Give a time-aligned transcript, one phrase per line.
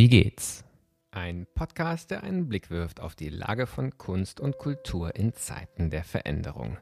[0.00, 0.64] Wie geht's?
[1.10, 5.90] Ein Podcast, der einen Blick wirft auf die Lage von Kunst und Kultur in Zeiten
[5.90, 6.78] der Veränderung.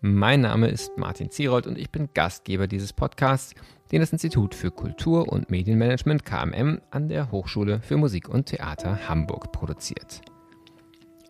[0.00, 3.54] Mein Name ist Martin Zierold und ich bin Gastgeber dieses Podcasts,
[3.92, 9.08] den das Institut für Kultur- und Medienmanagement KMM an der Hochschule für Musik und Theater
[9.08, 10.20] Hamburg produziert.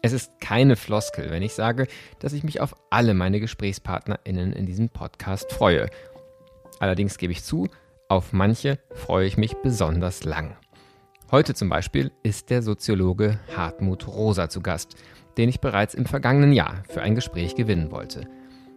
[0.01, 1.89] Es ist keine Floskel, wenn ich sage,
[2.21, 5.91] dass ich mich auf alle meine GesprächspartnerInnen in diesem Podcast freue.
[6.79, 7.69] Allerdings gebe ich zu,
[8.09, 10.57] auf manche freue ich mich besonders lang.
[11.33, 14.97] Heute zum Beispiel ist der Soziologe Hartmut Rosa zu Gast,
[15.39, 18.29] den ich bereits im vergangenen Jahr für ein Gespräch gewinnen wollte.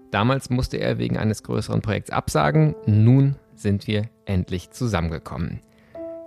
[0.09, 5.59] Damals musste er wegen eines größeren Projekts absagen, nun sind wir endlich zusammengekommen.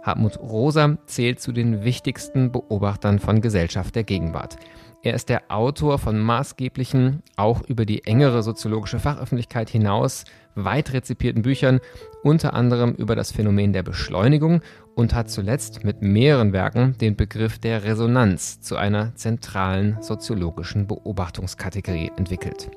[0.03, 4.59] Hartmut Rosa zählt zu den wichtigsten Beobachtern von Gesellschaft der Gegenwart.
[5.03, 10.25] Er ist der Autor von maßgeblichen, auch über die engere soziologische Fachöffentlichkeit hinaus
[10.57, 11.81] weit rezipierten Büchern,
[12.23, 14.61] unter anderem über das Phänomen der Beschleunigung
[14.99, 22.11] und hat zuletzt mit mehreren Werken den Begriff der Resonanz zu einer zentralen soziologischen Beobachtungskategorie
[22.17, 22.69] entwickelt.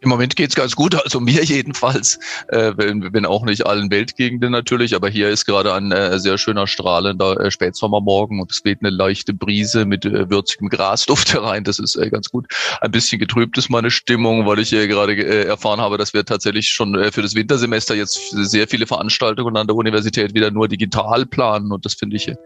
[0.00, 2.18] Im Moment geht's ganz gut, also mir jedenfalls.
[2.48, 6.38] Äh, bin, bin auch nicht allen Weltgegenden natürlich, aber hier ist gerade ein äh, sehr
[6.38, 11.64] schöner strahlender äh, Spätsommermorgen und es weht eine leichte Brise mit äh, würzigem Grasduft herein.
[11.64, 12.46] Das ist äh, ganz gut.
[12.80, 16.24] Ein bisschen getrübt ist meine Stimmung, weil ich äh, gerade äh, erfahren habe, dass wir
[16.24, 20.68] tatsächlich schon äh, für das Wintersemester jetzt sehr viele Veranstaltungen an der Universität wieder nur
[20.68, 22.36] digital planen und das finde ich äh,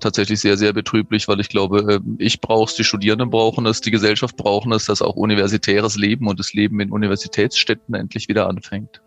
[0.00, 3.80] tatsächlich sehr, sehr betrüblich, weil ich glaube, äh, ich brauche es, die Studierenden brauchen es,
[3.80, 8.48] die Gesellschaft brauchen es, dass auch universitäres Leben und das Leben in Universitätsstädten endlich wieder
[8.48, 9.02] anfängt.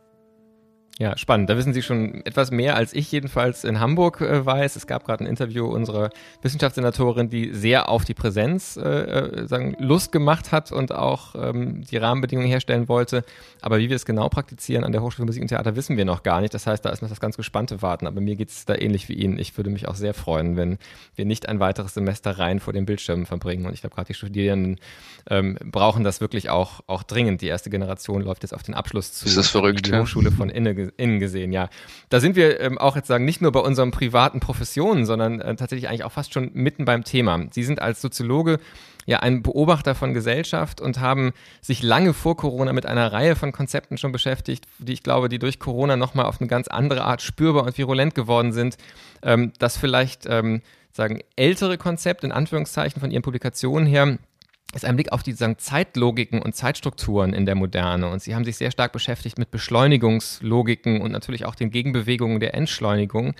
[0.99, 1.49] Ja, spannend.
[1.49, 4.75] Da wissen Sie schon etwas mehr, als ich jedenfalls in Hamburg äh, weiß.
[4.75, 6.09] Es gab gerade ein Interview unserer
[6.41, 11.85] Wissenschaftssenatorin, die sehr auf die Präsenz äh, äh, sagen, Lust gemacht hat und auch ähm,
[11.85, 13.23] die Rahmenbedingungen herstellen wollte.
[13.61, 16.03] Aber wie wir es genau praktizieren an der Hochschule für Musik und Theater, wissen wir
[16.03, 16.53] noch gar nicht.
[16.53, 18.05] Das heißt, da ist noch das ganz gespannte Warten.
[18.05, 19.39] Aber mir geht es da ähnlich wie Ihnen.
[19.39, 20.79] Ich würde mich auch sehr freuen, wenn
[21.15, 23.65] wir nicht ein weiteres Semester rein vor den Bildschirmen verbringen.
[23.67, 24.81] Und ich glaube, gerade die Studierenden
[25.29, 27.39] ähm, brauchen das wirklich auch, auch dringend.
[27.39, 29.23] Die erste Generation läuft jetzt auf den Abschluss zu.
[29.23, 29.87] Das ist verrückt.
[29.87, 31.69] Die Hochschule von Inne innen gesehen, ja.
[32.09, 35.55] Da sind wir ähm, auch jetzt sagen, nicht nur bei unseren privaten Professionen, sondern äh,
[35.55, 37.45] tatsächlich eigentlich auch fast schon mitten beim Thema.
[37.51, 38.59] Sie sind als Soziologe
[39.05, 43.51] ja ein Beobachter von Gesellschaft und haben sich lange vor Corona mit einer Reihe von
[43.51, 47.21] Konzepten schon beschäftigt, die ich glaube, die durch Corona nochmal auf eine ganz andere Art
[47.21, 48.77] spürbar und virulent geworden sind.
[49.23, 50.61] Ähm, das vielleicht ähm,
[50.91, 54.17] sagen ältere Konzept in Anführungszeichen von ihren Publikationen her
[54.73, 58.09] ist ein Blick auf die sagen, Zeitlogiken und Zeitstrukturen in der Moderne.
[58.09, 62.53] Und sie haben sich sehr stark beschäftigt mit Beschleunigungslogiken und natürlich auch den Gegenbewegungen der
[62.53, 63.33] Entschleunigung.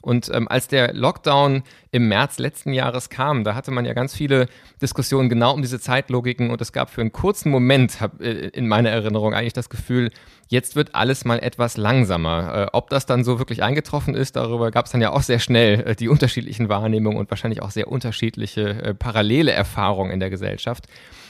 [0.00, 4.14] Und ähm, als der Lockdown im März letzten Jahres kam, da hatte man ja ganz
[4.14, 4.46] viele
[4.80, 8.68] Diskussionen genau um diese Zeitlogiken und es gab für einen kurzen Moment, hab, äh, in
[8.68, 10.12] meiner Erinnerung eigentlich das Gefühl,
[10.48, 12.54] jetzt wird alles mal etwas langsamer.
[12.54, 15.38] Äh, ob das dann so wirklich eingetroffen ist, darüber gab es dann ja auch sehr
[15.38, 20.30] schnell äh, die unterschiedlichen Wahrnehmungen und wahrscheinlich auch sehr unterschiedliche äh, parallele Erfahrungen in der
[20.30, 20.86] Gesellschaft.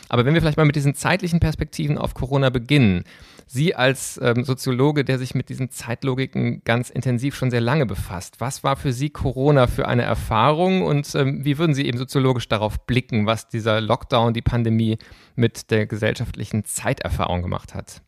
[0.08, 3.04] Aber wenn wir vielleicht mal mit diesen zeitlichen Perspektiven auf Corona beginnen,
[3.48, 8.40] Sie als ähm, Soziologe, der sich mit diesen Zeitlogiken ganz intensiv schon sehr lange befasst,
[8.40, 12.48] was war für Sie Corona für eine Erfahrung und ähm, wie würden Sie eben soziologisch
[12.48, 14.98] darauf blicken, was dieser Lockdown, die Pandemie
[15.36, 18.02] mit der gesellschaftlichen Zeiterfahrung gemacht hat?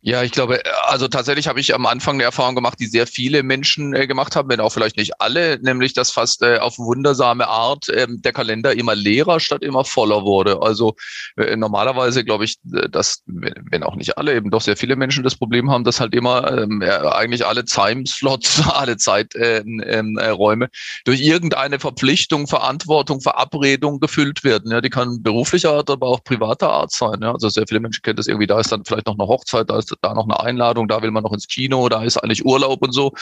[0.00, 3.42] Ja, ich glaube, also tatsächlich habe ich am Anfang eine Erfahrung gemacht, die sehr viele
[3.42, 7.48] Menschen äh, gemacht haben, wenn auch vielleicht nicht alle, nämlich dass fast äh, auf wundersame
[7.48, 10.62] Art äh, der Kalender immer leerer statt immer voller wurde.
[10.62, 10.94] Also
[11.36, 15.24] äh, normalerweise glaube ich, äh, dass, wenn auch nicht alle, eben doch sehr viele Menschen
[15.24, 20.68] das Problem haben, dass halt immer ähm, eigentlich alle Timeslots, alle Zeiträume äh, äh,
[21.06, 24.70] durch irgendeine Verpflichtung, Verantwortung, Verabredung gefüllt werden.
[24.70, 27.18] Ja, die kann beruflicher Art, aber auch privater Art sein.
[27.20, 29.68] Ja, also sehr viele Menschen kennen das irgendwie, da ist dann vielleicht noch eine Hochzeit,
[29.68, 32.44] da ist da noch eine Einladung, da will man noch ins Kino, da ist eigentlich
[32.44, 33.12] Urlaub und so.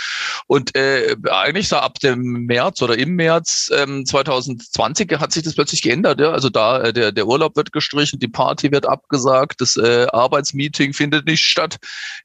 [0.47, 5.55] Und äh, eigentlich so ab dem März oder im März ähm, 2020 hat sich das
[5.55, 6.21] plötzlich geändert.
[6.21, 6.31] Ja?
[6.31, 10.93] Also da äh, der, der Urlaub wird gestrichen, die Party wird abgesagt, das äh, Arbeitsmeeting
[10.93, 11.77] findet nicht statt.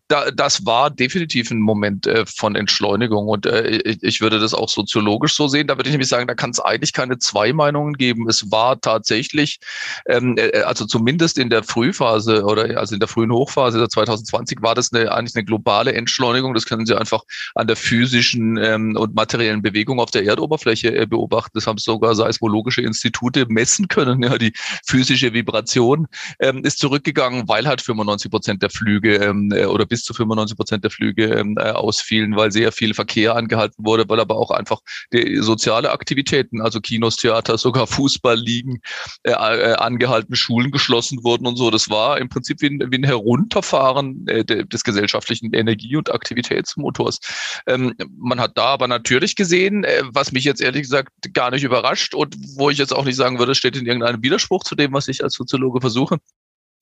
[0.07, 4.53] Da, das war definitiv ein Moment äh, von Entschleunigung und äh, ich, ich würde das
[4.53, 5.67] auch soziologisch so sehen.
[5.67, 8.27] Da würde ich nämlich sagen, da kann es eigentlich keine zwei Meinungen geben.
[8.27, 9.59] Es war tatsächlich,
[10.07, 14.31] ähm, äh, also zumindest in der Frühphase oder also in der frühen Hochphase der 2020
[14.31, 16.54] 2020 war das eine, eigentlich eine globale Entschleunigung.
[16.54, 17.24] Das können Sie einfach
[17.56, 21.51] an der physischen ähm, und materiellen Bewegung auf der Erdoberfläche äh, beobachten.
[21.54, 24.24] Das haben sogar seismologische Institute messen können.
[24.24, 24.54] Ja, die
[24.86, 26.07] physische Vibration
[26.39, 30.56] ähm, ist zurückgegangen, weil halt 95 Prozent der Flüge ähm, äh, oder bis zu 95
[30.56, 34.51] Prozent der Flüge ähm, äh, ausfielen, weil sehr viel Verkehr angehalten wurde, weil aber auch
[34.51, 34.80] einfach
[35.12, 38.81] die soziale Aktivitäten, also Kinos, Theater, sogar Fußball liegen,
[39.24, 41.72] äh, äh, angehalten, Schulen geschlossen wurden und so.
[41.72, 47.19] Das war im Prinzip wie ein, wie ein Herunterfahren äh, des gesellschaftlichen Energie- und Aktivitätsmotors.
[47.68, 51.63] Ähm, man hat da aber natürlich gesehen, äh, was mich jetzt ehrlich gesagt gar nicht
[51.63, 54.94] überrascht und wo ich jetzt auch nicht sagen würde, steht in irgendeinem Widerspruch zu dem,
[54.94, 56.18] was ich als Soziologe versuche,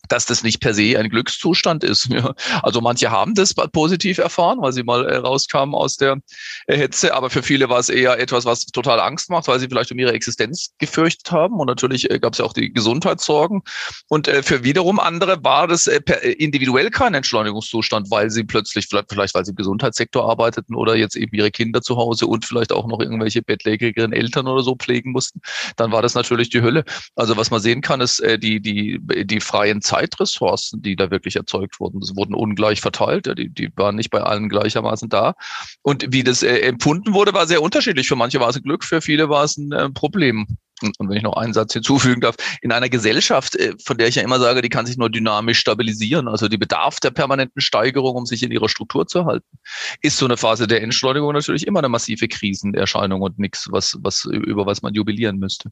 [0.07, 2.09] dass das nicht per se ein Glückszustand ist.
[2.19, 2.33] Ja.
[2.63, 6.17] Also manche haben das positiv erfahren, weil sie mal äh, rauskamen aus der
[6.65, 9.67] äh, Hitze, aber für viele war es eher etwas, was total Angst macht, weil sie
[9.67, 13.61] vielleicht um ihre Existenz gefürchtet haben und natürlich äh, gab es ja auch die Gesundheitssorgen
[14.07, 19.45] und äh, für wiederum andere war das individuell kein Entschleunigungszustand, weil sie plötzlich, vielleicht, weil
[19.45, 22.99] sie im Gesundheitssektor arbeiteten oder jetzt eben ihre Kinder zu Hause und vielleicht auch noch
[22.99, 25.41] irgendwelche bettlägerigeren Eltern oder so pflegen mussten,
[25.77, 26.83] dann war das natürlich die Hölle.
[27.15, 31.79] Also was man sehen kann, ist die, die, die freien Zeitressourcen, die da wirklich erzeugt
[31.79, 31.99] wurden.
[31.99, 35.33] Das wurden ungleich verteilt, die, die waren nicht bei allen gleichermaßen da.
[35.81, 38.07] Und wie das äh, empfunden wurde, war sehr unterschiedlich.
[38.07, 40.45] Für manche war es ein Glück, für viele war es ein äh, Problem.
[40.81, 44.15] Und wenn ich noch einen Satz hinzufügen darf, in einer Gesellschaft, äh, von der ich
[44.15, 48.15] ja immer sage, die kann sich nur dynamisch stabilisieren, also die bedarf der permanenten Steigerung,
[48.15, 49.57] um sich in ihrer Struktur zu halten,
[50.01, 54.25] ist so eine Phase der Entschleunigung natürlich immer eine massive Krisenerscheinung und nichts, was, was,
[54.25, 55.71] über was man jubilieren müsste.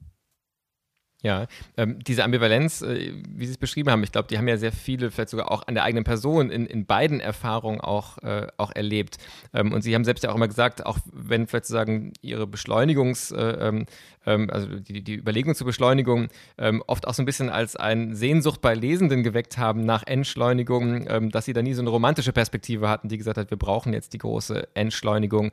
[1.24, 1.48] Ja,
[1.78, 4.72] ähm, diese Ambivalenz, äh, wie Sie es beschrieben haben, ich glaube, die haben ja sehr
[4.72, 8.72] viele, vielleicht sogar auch an der eigenen Person in, in beiden Erfahrungen auch, äh, auch
[8.76, 9.18] erlebt.
[9.52, 13.32] Ähm, und Sie haben selbst ja auch immer gesagt, auch wenn vielleicht sozusagen Ihre Beschleunigungs,
[13.32, 13.86] äh, ähm,
[14.28, 16.28] ähm, also die, die Überlegung zur Beschleunigung
[16.60, 21.08] ähm, oft auch so ein bisschen als ein Sehnsucht bei Lesenden geweckt haben nach Entschleunigung,
[21.10, 23.92] ähm, dass Sie da nie so eine romantische Perspektive hatten, die gesagt hat, wir brauchen
[23.92, 25.52] jetzt die große Entschleunigung.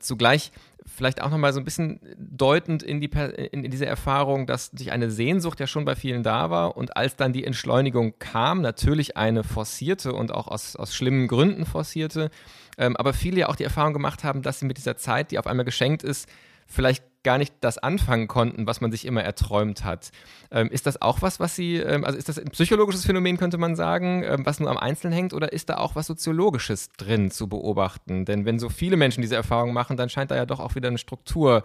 [0.00, 0.52] zugleich
[0.86, 3.10] vielleicht auch nochmal so ein bisschen deutend in, die,
[3.52, 7.16] in, diese Erfahrung, dass sich eine Sehnsucht ja schon bei vielen da war und als
[7.16, 12.30] dann die Entschleunigung kam, natürlich eine forcierte und auch aus, aus schlimmen Gründen forcierte,
[12.78, 15.38] ähm, aber viele ja auch die Erfahrung gemacht haben, dass sie mit dieser Zeit, die
[15.38, 16.28] auf einmal geschenkt ist,
[16.72, 20.10] vielleicht gar nicht das anfangen konnten, was man sich immer erträumt hat.
[20.50, 23.58] Ähm, ist das auch was, was Sie, ähm, also ist das ein psychologisches Phänomen, könnte
[23.58, 27.30] man sagen, ähm, was nur am Einzelnen hängt, oder ist da auch was Soziologisches drin
[27.30, 28.24] zu beobachten?
[28.24, 30.88] Denn wenn so viele Menschen diese Erfahrung machen, dann scheint da ja doch auch wieder
[30.88, 31.62] eine Struktur,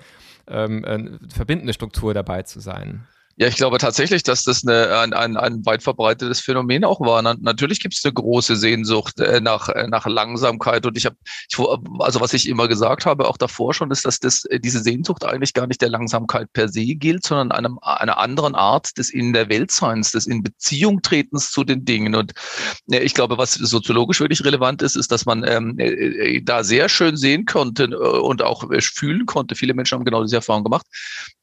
[0.47, 3.07] ähm, eine verbindende Struktur dabei zu sein.
[3.39, 7.21] Ja, ich glaube tatsächlich, dass das eine, ein, ein, ein weit verbreitetes Phänomen auch war.
[7.21, 10.87] Na, natürlich gibt es eine große Sehnsucht äh, nach, äh, nach Langsamkeit.
[10.87, 11.15] Und ich habe,
[11.99, 15.23] also was ich immer gesagt habe, auch davor schon, ist, dass das, äh, diese Sehnsucht
[15.23, 19.33] eigentlich gar nicht der Langsamkeit per se gilt, sondern einem, einer anderen Art des in
[19.33, 22.15] der Weltseins, des in Beziehung tretens zu den Dingen.
[22.15, 22.31] Und
[22.91, 26.89] äh, ich glaube, was soziologisch wirklich relevant ist, ist, dass man ähm, äh, da sehr
[26.89, 29.53] schön sehen konnte äh, und auch fühlen konnte.
[29.53, 30.87] Viele Menschen haben genau diese Erfahrung gemacht,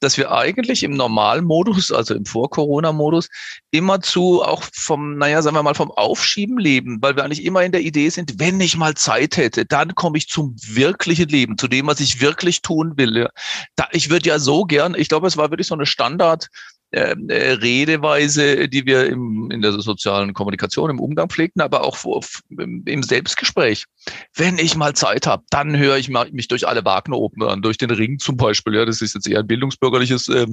[0.01, 3.29] dass wir eigentlich im Normalmodus Modus, also im Vor-Corona-Modus,
[3.71, 7.71] immerzu auch vom, naja, sagen wir mal, vom Aufschieben leben, weil wir eigentlich immer in
[7.71, 11.67] der Idee sind, wenn ich mal Zeit hätte, dann komme ich zum wirklichen Leben, zu
[11.67, 13.27] dem, was ich wirklich tun will.
[13.75, 16.49] Da, ich würde ja so gern, ich glaube, es war wirklich so eine Standard,
[16.91, 21.97] ähm, äh, Redeweise, die wir im, in der sozialen Kommunikation, im Umgang pflegten, aber auch
[22.49, 23.85] im Selbstgespräch.
[24.35, 28.19] Wenn ich mal Zeit habe, dann höre ich mich durch alle Wagner-Opern durch den Ring
[28.19, 28.75] zum Beispiel.
[28.75, 30.47] Ja, das ist jetzt eher ein bildungsbürgerliches äh,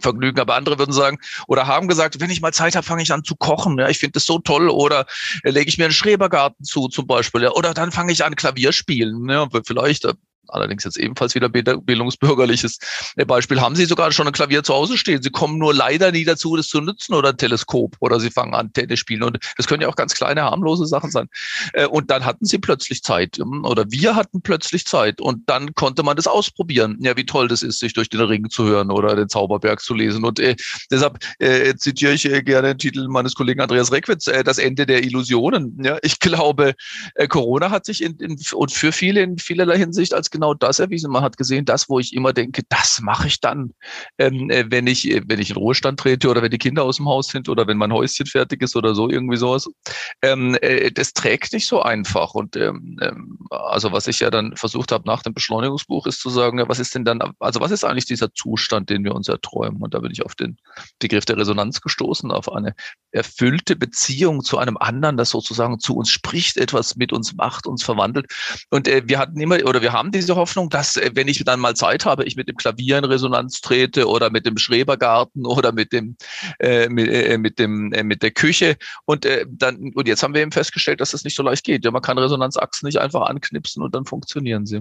[0.00, 3.12] Vergnügen, aber andere würden sagen oder haben gesagt, wenn ich mal Zeit habe, fange ich
[3.12, 3.78] an zu kochen.
[3.78, 4.68] Ja, ich finde das so toll.
[4.68, 5.06] Oder
[5.42, 7.42] äh, lege ich mir einen Schrebergarten zu, zum Beispiel.
[7.42, 9.28] Ja, oder dann fange ich an Klavier spielen.
[9.28, 10.14] Ja, vielleicht äh,
[10.52, 12.78] allerdings jetzt ebenfalls wieder bildungsbürgerliches
[13.26, 15.22] Beispiel, haben Sie sogar schon ein Klavier zu Hause stehen.
[15.22, 18.54] Sie kommen nur leider nie dazu, das zu nutzen oder ein Teleskop oder Sie fangen
[18.54, 19.22] an, Tennis spielen.
[19.22, 21.28] Und das können ja auch ganz kleine, harmlose Sachen sein.
[21.72, 25.74] Äh, und dann hatten Sie plötzlich Zeit hm, oder wir hatten plötzlich Zeit und dann
[25.74, 26.98] konnte man das ausprobieren.
[27.00, 29.94] Ja, wie toll das ist, sich durch den Ring zu hören oder den Zauberberg zu
[29.94, 30.24] lesen.
[30.24, 30.56] Und äh,
[30.90, 34.86] deshalb äh, zitiere ich äh, gerne den Titel meines Kollegen Andreas Reckwitz, äh, das Ende
[34.86, 35.78] der Illusionen.
[35.82, 36.74] Ja, ich glaube,
[37.14, 40.78] äh, Corona hat sich in, in, und für viele in vielerlei Hinsicht als genau das
[40.78, 41.12] erwiesen.
[41.12, 43.72] Man hat gesehen, das, wo ich immer denke, das mache ich dann,
[44.18, 46.96] ähm, äh, wenn ich äh, wenn ich in Ruhestand trete oder wenn die Kinder aus
[46.96, 49.68] dem Haus sind oder wenn mein Häuschen fertig ist oder so irgendwie sowas.
[50.22, 52.34] Ähm, äh, das trägt nicht so einfach.
[52.34, 56.30] Und ähm, ähm also was ich ja dann versucht habe nach dem Beschleunigungsbuch ist zu
[56.30, 59.28] sagen, ja, was ist denn dann, also was ist eigentlich dieser Zustand, den wir uns
[59.28, 59.82] erträumen?
[59.82, 60.56] Und da bin ich auf den
[60.98, 62.74] Begriff der Resonanz gestoßen, auf eine
[63.12, 67.82] erfüllte Beziehung zu einem anderen, das sozusagen zu uns spricht, etwas mit uns macht, uns
[67.82, 68.26] verwandelt.
[68.70, 71.60] Und äh, wir hatten immer oder wir haben diese Hoffnung, dass äh, wenn ich dann
[71.60, 75.72] mal Zeit habe, ich mit dem Klavier in Resonanz trete oder mit dem Schrebergarten oder
[75.72, 76.16] mit dem
[76.58, 80.34] äh, mit, äh, mit dem äh, mit der Küche und äh, dann und jetzt haben
[80.34, 81.84] wir eben festgestellt, dass das nicht so leicht geht.
[81.84, 84.80] Ja, man kann Resonanzachsen nicht einfach anknipsen und dann funktionieren sie.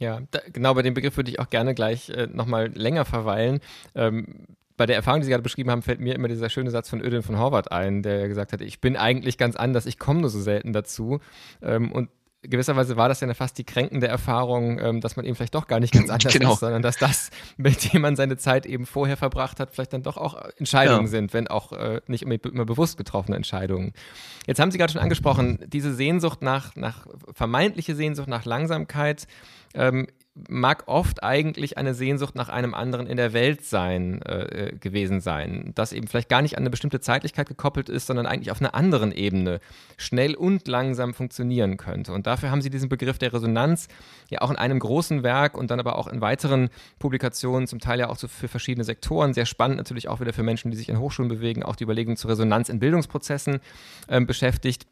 [0.00, 3.60] Ja, da, genau bei dem Begriff würde ich auch gerne gleich äh, nochmal länger verweilen.
[3.94, 4.46] Ähm,
[4.76, 7.00] bei der Erfahrung, die Sie gerade beschrieben haben, fällt mir immer dieser schöne Satz von
[7.00, 10.30] Ödin von Horvath ein, der gesagt hat, ich bin eigentlich ganz anders, ich komme nur
[10.30, 11.20] so selten dazu.
[11.62, 12.08] Ähm, und
[12.48, 15.80] gewisserweise war das ja fast die kränkende Erfahrung, ähm, dass man eben vielleicht doch gar
[15.80, 16.52] nicht ganz anders genau.
[16.52, 20.02] ist, sondern dass das, mit dem man seine Zeit eben vorher verbracht hat, vielleicht dann
[20.02, 21.10] doch auch Entscheidungen ja.
[21.10, 23.92] sind, wenn auch äh, nicht immer, immer bewusst getroffene Entscheidungen.
[24.46, 29.26] Jetzt haben Sie gerade schon angesprochen, diese Sehnsucht nach, nach vermeintliche Sehnsucht nach Langsamkeit
[29.74, 30.06] ähm,
[30.48, 35.20] mag oft eigentlich eine Sehnsucht nach einem anderen in der Welt sein äh, äh, gewesen
[35.20, 38.60] sein, das eben vielleicht gar nicht an eine bestimmte Zeitlichkeit gekoppelt ist, sondern eigentlich auf
[38.60, 39.60] einer anderen Ebene
[39.96, 42.12] schnell und langsam funktionieren könnte.
[42.12, 43.86] Und dafür haben sie diesen Begriff der Resonanz
[44.28, 48.00] ja auch in einem großen Werk und dann aber auch in weiteren Publikationen, zum Teil
[48.00, 50.88] ja auch so für verschiedene Sektoren, sehr spannend natürlich auch wieder für Menschen, die sich
[50.88, 53.60] in Hochschulen bewegen, auch die Überlegung zur Resonanz in Bildungsprozessen
[54.08, 54.86] äh, beschäftigt.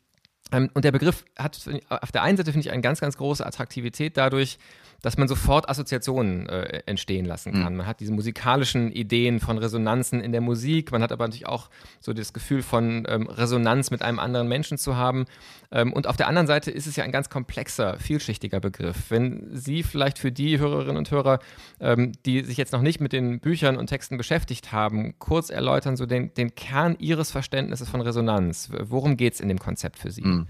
[0.52, 1.58] Ähm, und der Begriff hat
[1.88, 4.58] auf der einen Seite, finde ich, eine ganz, ganz große Attraktivität dadurch,
[5.02, 7.72] dass man sofort Assoziationen äh, entstehen lassen kann.
[7.72, 7.78] Mhm.
[7.78, 11.68] Man hat diese musikalischen Ideen von Resonanzen in der Musik, man hat aber natürlich auch
[12.00, 15.26] so das Gefühl von ähm, Resonanz mit einem anderen Menschen zu haben.
[15.72, 19.10] Ähm, und auf der anderen Seite ist es ja ein ganz komplexer, vielschichtiger Begriff.
[19.10, 21.40] Wenn Sie vielleicht für die Hörerinnen und Hörer,
[21.80, 25.96] ähm, die sich jetzt noch nicht mit den Büchern und Texten beschäftigt haben, kurz erläutern,
[25.96, 28.70] so den, den Kern Ihres Verständnisses von Resonanz.
[28.78, 30.22] Worum geht es in dem Konzept für Sie?
[30.22, 30.46] Mhm.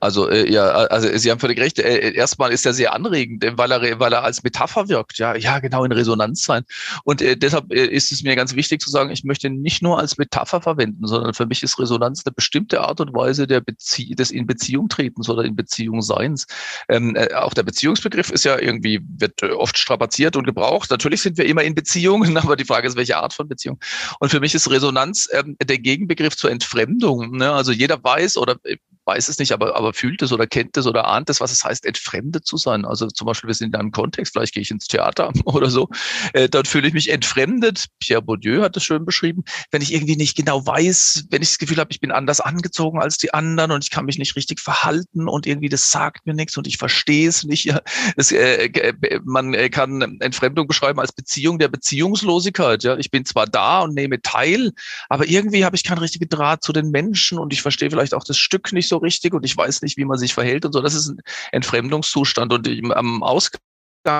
[0.00, 1.78] Also, äh, ja, also Sie haben völlig recht.
[1.78, 5.18] Äh, erstmal ist er sehr anregend, weil er weil er als Metapher wirkt.
[5.18, 6.64] Ja, ja, genau, in Resonanz sein.
[7.04, 9.98] Und äh, deshalb äh, ist es mir ganz wichtig zu sagen, ich möchte nicht nur
[9.98, 14.14] als Metapher verwenden, sondern für mich ist Resonanz eine bestimmte Art und Weise der Bezie
[14.14, 16.46] des in Beziehung tretens oder in Beziehung seins.
[16.88, 20.90] Ähm, äh, auch der Beziehungsbegriff ist ja irgendwie, wird äh, oft strapaziert und gebraucht.
[20.90, 23.78] Natürlich sind wir immer in Beziehungen, aber die Frage ist, welche Art von Beziehung.
[24.20, 27.36] Und für mich ist Resonanz ähm, der Gegenbegriff zur Entfremdung.
[27.36, 27.52] Ne?
[27.52, 30.86] Also jeder weiß oder äh, weiß es nicht, aber, aber fühlt es oder kennt es
[30.86, 32.84] oder ahnt es, was es heißt, entfremdet zu sein.
[32.84, 35.88] Also zum Beispiel, wir sind in einem Kontext, vielleicht gehe ich ins Theater oder so,
[36.32, 37.86] äh, dort fühle ich mich entfremdet.
[38.00, 39.44] Pierre Bourdieu hat es schön beschrieben.
[39.70, 43.00] Wenn ich irgendwie nicht genau weiß, wenn ich das Gefühl habe, ich bin anders angezogen
[43.00, 46.34] als die anderen und ich kann mich nicht richtig verhalten und irgendwie das sagt mir
[46.34, 47.56] nichts und ich verstehe es nicht.
[47.66, 47.80] Ja.
[48.16, 52.84] Das, äh, äh man äh, kann Entfremdung beschreiben als Beziehung der Beziehungslosigkeit.
[52.84, 52.96] Ja.
[52.96, 54.72] Ich bin zwar da und nehme teil,
[55.08, 58.22] aber irgendwie habe ich keinen richtigen Draht zu den Menschen und ich verstehe vielleicht auch
[58.22, 60.72] das Stück nicht so so richtig und ich weiß nicht, wie man sich verhält und
[60.72, 60.80] so.
[60.80, 61.20] Das ist ein
[61.52, 62.52] Entfremdungszustand.
[62.52, 63.60] Und am Ausgang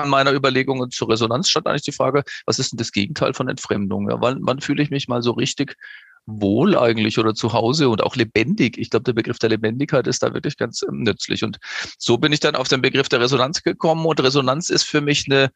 [0.05, 4.09] meiner Überlegungen zur Resonanz stand eigentlich die Frage, was ist denn das Gegenteil von Entfremdung?
[4.09, 5.75] Ja, wann, wann fühle ich mich mal so richtig
[6.25, 8.77] wohl eigentlich oder zu Hause und auch lebendig.
[8.77, 11.43] Ich glaube, der Begriff der Lebendigkeit ist da wirklich ganz ähm, nützlich.
[11.43, 11.57] Und
[11.97, 14.05] so bin ich dann auf den Begriff der Resonanz gekommen.
[14.05, 15.51] Und Resonanz ist für mich eine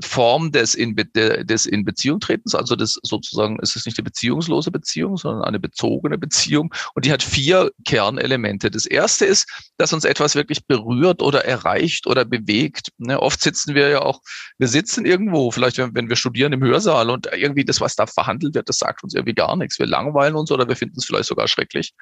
[0.00, 4.70] Form des in, des in Beziehung tretens, also das sozusagen ist es nicht eine beziehungslose
[4.70, 8.70] Beziehung, sondern eine bezogene Beziehung und die hat vier Kernelemente.
[8.70, 9.48] Das erste ist,
[9.78, 12.88] dass uns etwas wirklich berührt oder erreicht oder bewegt.
[12.98, 14.20] Ne, oft sitzen wir ja auch,
[14.58, 18.06] wir sitzen irgendwo, vielleicht wenn, wenn wir studieren im Hörsaal und irgendwie das, was da
[18.06, 19.78] verhandelt wird, das sagt uns irgendwie gar nichts.
[19.78, 21.94] Wir langweilen uns oder wir finden es vielleicht sogar schrecklich.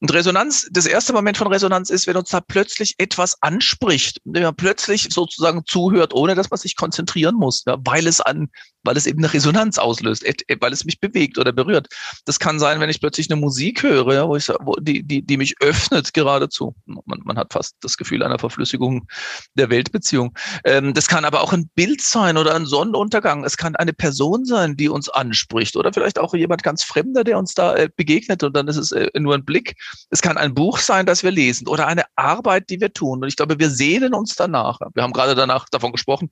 [0.00, 4.42] Und Resonanz, das erste Moment von Resonanz ist, wenn uns da plötzlich etwas anspricht, wenn
[4.42, 8.48] man plötzlich sozusagen zuhört, ohne dass man sich konzentriert passieren muss, ja, weil es an
[8.88, 10.24] weil es eben eine Resonanz auslöst,
[10.60, 11.88] weil es mich bewegt oder berührt.
[12.24, 15.20] Das kann sein, wenn ich plötzlich eine Musik höre, ja, wo ich, wo die, die,
[15.20, 16.74] die mich öffnet geradezu.
[16.86, 19.06] Man, man hat fast das Gefühl einer Verflüssigung
[19.54, 20.36] der Weltbeziehung.
[20.64, 23.44] Ähm, das kann aber auch ein Bild sein oder ein Sonnenuntergang.
[23.44, 27.38] Es kann eine Person sein, die uns anspricht oder vielleicht auch jemand ganz Fremder, der
[27.38, 29.74] uns da äh, begegnet und dann ist es äh, nur ein Blick.
[30.08, 33.22] Es kann ein Buch sein, das wir lesen oder eine Arbeit, die wir tun.
[33.22, 34.80] Und ich glaube, wir sehnen uns danach.
[34.94, 36.30] Wir haben gerade danach davon gesprochen,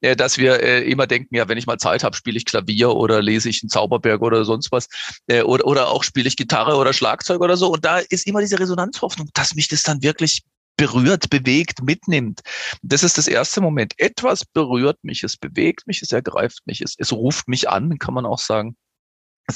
[0.00, 2.90] äh, dass wir äh, immer denken, ja, wenn ich mal Zeit habe, spiele ich Klavier
[2.94, 4.88] oder lese ich einen Zauberberg oder sonst was.
[5.26, 7.72] Äh, oder, oder auch spiele ich Gitarre oder Schlagzeug oder so.
[7.72, 10.42] Und da ist immer diese Resonanzhoffnung, dass mich das dann wirklich
[10.76, 12.40] berührt, bewegt, mitnimmt.
[12.82, 13.94] Das ist das erste Moment.
[13.98, 18.14] Etwas berührt mich, es bewegt mich, es ergreift mich, es, es ruft mich an, kann
[18.14, 18.76] man auch sagen.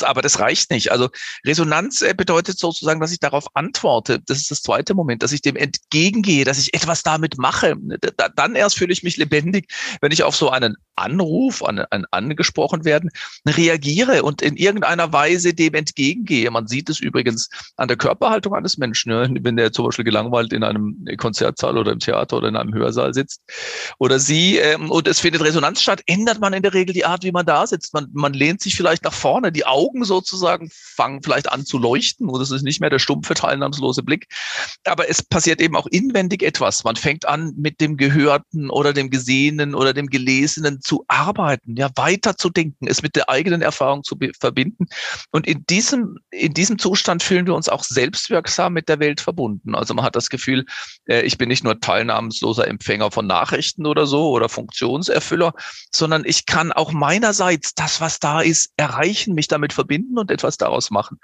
[0.01, 0.91] Aber das reicht nicht.
[0.91, 1.11] Also
[1.45, 4.21] Resonanz äh, bedeutet sozusagen, dass ich darauf antworte.
[4.21, 7.77] Das ist das zweite Moment, dass ich dem entgegengehe, dass ich etwas damit mache.
[8.37, 9.71] Dann erst fühle ich mich lebendig,
[10.01, 13.11] wenn ich auf so einen Anruf, an ein angesprochen werden,
[13.47, 16.51] reagiere und in irgendeiner Weise dem entgegengehe.
[16.51, 19.13] Man sieht es übrigens an der Körperhaltung eines Menschen.
[19.43, 23.13] Wenn der zum Beispiel gelangweilt in einem Konzertsaal oder im Theater oder in einem Hörsaal
[23.13, 23.41] sitzt
[23.99, 27.25] oder sie ähm, und es findet Resonanz statt, ändert man in der Regel die Art,
[27.25, 27.93] wie man da sitzt.
[27.95, 32.29] Man, man lehnt sich vielleicht nach vorne, die Augen sozusagen fangen vielleicht an zu leuchten
[32.29, 34.29] und es ist nicht mehr der stumpfe, teilnahmslose Blick.
[34.85, 36.85] Aber es passiert eben auch inwendig etwas.
[36.85, 41.91] Man fängt an, mit dem Gehörten oder dem Gesehenen oder dem Gelesenen zu arbeiten, ja,
[41.97, 44.87] weiter zu denken, es mit der eigenen Erfahrung zu verbinden.
[45.31, 49.75] Und in diesem, in diesem Zustand fühlen wir uns auch selbstwirksam mit der Welt verbunden.
[49.75, 50.65] Also man hat das Gefühl,
[51.09, 55.55] äh, ich bin nicht nur teilnahmsloser Empfänger von Nachrichten oder so oder Funktionserfüller,
[55.91, 60.57] sondern ich kann auch meinerseits das, was da ist, erreichen, mich damit verbinden und etwas
[60.57, 61.19] daraus machen.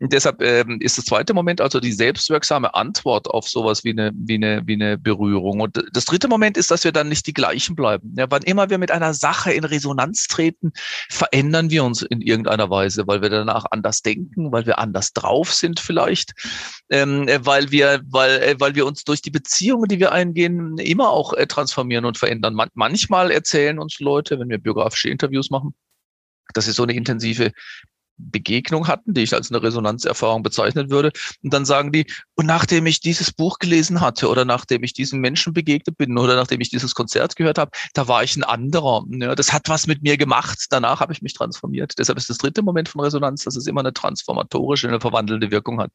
[0.00, 4.12] Und deshalb ähm, ist das zweite Moment also die selbstwirksame Antwort auf sowas wie eine,
[4.14, 5.60] wie eine, wie eine Berührung.
[5.60, 8.14] Und das dritte Moment ist, dass wir dann nicht die gleichen bleiben.
[8.16, 10.72] Ja, wann immer wir mit einer Sache in Resonanz treten,
[11.10, 15.52] verändern wir uns in irgendeiner Weise, weil wir danach anders denken, weil wir anders drauf
[15.52, 16.32] sind vielleicht,
[16.90, 20.78] ähm, äh, weil wir, weil, äh, weil wir uns durch die Beziehungen, die wir eingehen,
[20.78, 22.54] immer auch äh, transformieren und verändern.
[22.54, 25.74] Man manchmal erzählen uns Leute, wenn wir biografische Interviews machen,
[26.54, 27.52] dass sie so eine intensive
[28.18, 31.12] Begegnung hatten, die ich als eine Resonanzerfahrung bezeichnen würde.
[31.42, 35.20] Und dann sagen die, und nachdem ich dieses Buch gelesen hatte oder nachdem ich diesem
[35.20, 39.04] Menschen begegnet bin oder nachdem ich dieses Konzert gehört habe, da war ich ein anderer.
[39.10, 40.66] Ja, das hat was mit mir gemacht.
[40.70, 41.94] Danach habe ich mich transformiert.
[41.98, 45.80] Deshalb ist das dritte Moment von Resonanz, dass es immer eine transformatorische, eine verwandelnde Wirkung
[45.80, 45.90] hat.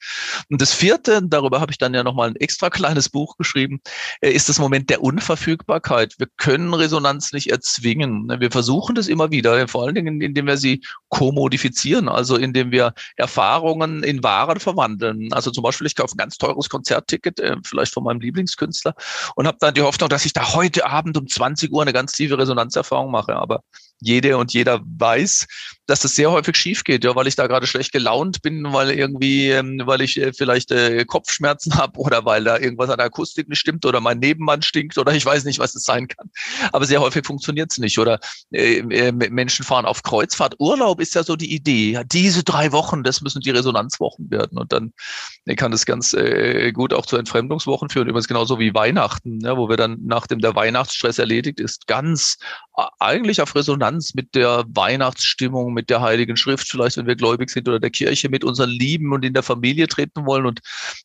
[0.50, 3.82] Und das vierte, darüber habe ich dann ja nochmal ein extra kleines Buch geschrieben,
[4.22, 6.16] äh, ist das Moment der Unverfügbarkeit.
[6.18, 8.30] Wir können Resonanz nicht erzwingen.
[8.40, 12.94] Wir versuchen das immer wieder, vor allen Dingen, indem wir sie kommodifizieren also indem wir
[13.16, 15.32] Erfahrungen in Waren verwandeln.
[15.34, 18.96] Also zum Beispiel, ich kaufe ein ganz teures Konzertticket, äh, vielleicht von meinem Lieblingskünstler,
[19.36, 22.14] und habe dann die Hoffnung, dass ich da heute Abend um 20 Uhr eine ganz
[22.14, 23.36] tiefe Resonanzerfahrung mache.
[23.36, 23.64] Aber
[24.04, 25.48] jede und jeder weiß,
[25.86, 28.92] dass das sehr häufig schief geht, ja, weil ich da gerade schlecht gelaunt bin, weil
[28.92, 33.08] irgendwie, ähm, weil ich äh, vielleicht äh, Kopfschmerzen habe oder weil da irgendwas an der
[33.08, 36.30] Akustik nicht stimmt oder mein Nebenmann stinkt oder ich weiß nicht, was es sein kann.
[36.72, 38.00] Aber sehr häufig funktioniert es nicht.
[38.00, 38.20] Oder
[38.52, 40.56] äh, Menschen fahren auf Kreuzfahrt.
[40.60, 42.00] Urlaub ist ja so die Idee.
[42.12, 44.58] Diese drei Wochen, das müssen die Resonanzwochen werden.
[44.58, 44.94] Und dann
[45.58, 46.16] kann das ganz
[46.74, 48.08] gut auch zu Entfremdungswochen führen.
[48.08, 52.38] Übrigens genauso wie Weihnachten, ja, wo wir dann, nachdem der Weihnachtsstress erledigt ist, ganz
[53.00, 57.68] eigentlich auf Resonanz mit der Weihnachtsstimmung mit der Heiligen Schrift, vielleicht wenn wir gläubig sind,
[57.68, 60.46] oder der Kirche, mit unseren Lieben und in der Familie treten wollen.
[60.46, 60.62] Und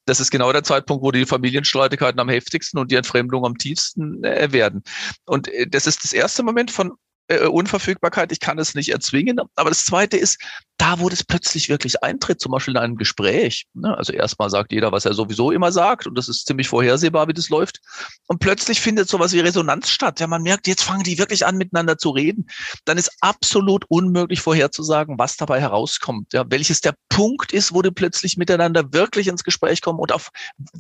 [0.06, 4.22] das ist genau der Zeitpunkt, wo die Familienstreitigkeiten am heftigsten und die Entfremdung am tiefsten
[4.24, 4.82] äh, werden.
[5.26, 6.92] Und äh, das ist das erste Moment von
[7.28, 9.38] äh, Unverfügbarkeit, ich kann es nicht erzwingen.
[9.54, 10.38] Aber das Zweite ist,
[10.78, 13.66] da, wo das plötzlich wirklich eintritt, zum Beispiel in einem Gespräch.
[13.74, 13.96] Ne?
[13.96, 17.32] Also erstmal sagt jeder, was er sowieso immer sagt und das ist ziemlich vorhersehbar, wie
[17.32, 17.80] das läuft.
[18.28, 20.20] Und plötzlich findet sowas wie Resonanz statt.
[20.20, 22.46] Ja, man merkt, jetzt fangen die wirklich an, miteinander zu reden.
[22.84, 26.32] Dann ist absolut unmöglich vorherzusagen, was dabei herauskommt.
[26.32, 30.30] Ja, welches der Punkt ist, wo die plötzlich miteinander wirklich ins Gespräch kommen und auf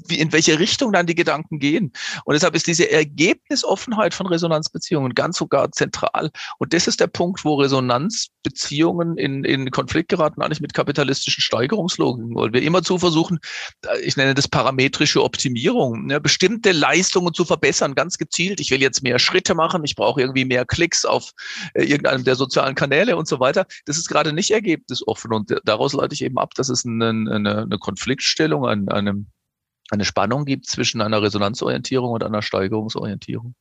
[0.06, 1.92] wie, in welche Richtung dann die Gedanken gehen.
[2.24, 6.30] Und deshalb ist diese Ergebnisoffenheit von Resonanzbeziehungen ganz sogar zentral.
[6.58, 12.34] Und das ist der Punkt, wo Resonanzbeziehungen in, in Konflikt geraten, eigentlich mit kapitalistischen Steigerungslogiken,
[12.34, 13.38] weil wir immerzu versuchen,
[13.86, 18.60] äh, ich nenne das parametrische Optimierung, ja, bestimmte Leistungen zu verbessern, ganz gezielt.
[18.60, 21.30] Ich will jetzt mehr Schritte machen, ich brauche irgendwie mehr Klicks auf
[21.72, 23.64] äh, irgendeinem der sozialen Kanäle und so weiter.
[23.86, 27.62] Das ist gerade nicht ergebnisoffen und daraus leite ich eben ab, dass es eine, eine,
[27.62, 29.24] eine Konfliktstellung, eine,
[29.90, 33.54] eine Spannung gibt zwischen einer Resonanzorientierung und einer Steigerungsorientierung.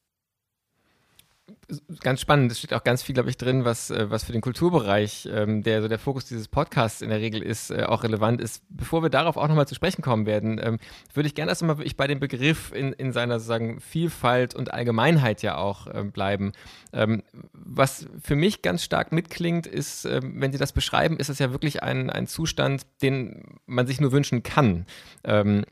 [1.99, 2.49] Ganz spannend.
[2.49, 5.63] Es steht auch ganz viel, glaube ich, drin, was, äh, was für den Kulturbereich, ähm,
[5.63, 8.63] der so der Fokus dieses Podcasts in der Regel ist, äh, auch relevant ist.
[8.69, 10.79] Bevor wir darauf auch nochmal zu sprechen kommen werden, ähm,
[11.13, 15.41] würde ich gerne erstmal wirklich bei dem Begriff in, in seiner sozusagen Vielfalt und Allgemeinheit
[15.41, 16.53] ja auch ähm, bleiben.
[16.93, 21.39] Ähm, was für mich ganz stark mitklingt, ist, ähm, wenn Sie das beschreiben, ist es
[21.39, 24.85] ja wirklich ein, ein Zustand, den man sich nur wünschen kann.
[25.25, 25.65] Ähm,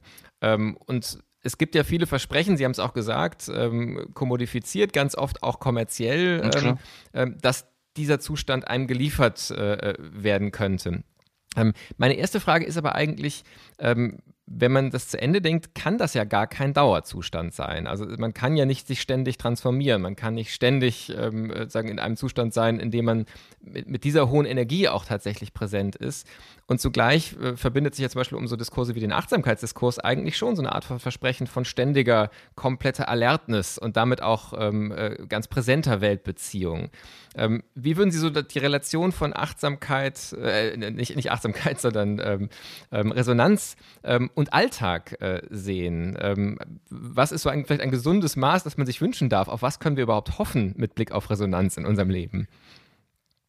[0.86, 5.44] und es gibt ja viele Versprechen, Sie haben es auch gesagt, ähm, kommodifiziert, ganz oft
[5.44, 6.78] auch kommerziell, ähm,
[7.14, 11.04] äh, dass dieser Zustand einem geliefert äh, äh, werden könnte.
[11.56, 13.44] Ähm, meine erste Frage ist aber eigentlich,
[13.80, 17.88] ähm, wenn man das zu Ende denkt, kann das ja gar kein Dauerzustand sein.
[17.88, 22.00] Also man kann ja nicht sich ständig transformieren, man kann nicht ständig ähm, sagen, in
[22.00, 23.26] einem Zustand sein, in dem man
[23.60, 26.28] mit, mit dieser hohen Energie auch tatsächlich präsent ist.
[26.68, 30.36] Und zugleich äh, verbindet sich ja zum Beispiel um so Diskurse wie den Achtsamkeitsdiskurs eigentlich
[30.36, 35.16] schon so eine Art von Versprechen von ständiger, kompletter Alertness und damit auch ähm, äh,
[35.30, 36.90] ganz präsenter Weltbeziehung.
[37.36, 42.50] Ähm, wie würden Sie so die Relation von Achtsamkeit, äh, nicht, nicht Achtsamkeit, sondern ähm,
[42.92, 46.18] ähm Resonanz ähm, und Alltag äh, sehen?
[46.20, 46.58] Ähm,
[46.90, 49.50] was ist so ein, vielleicht ein gesundes Maß, das man sich wünschen darf?
[49.50, 52.48] Auf was können wir überhaupt hoffen mit Blick auf Resonanz in unserem Leben?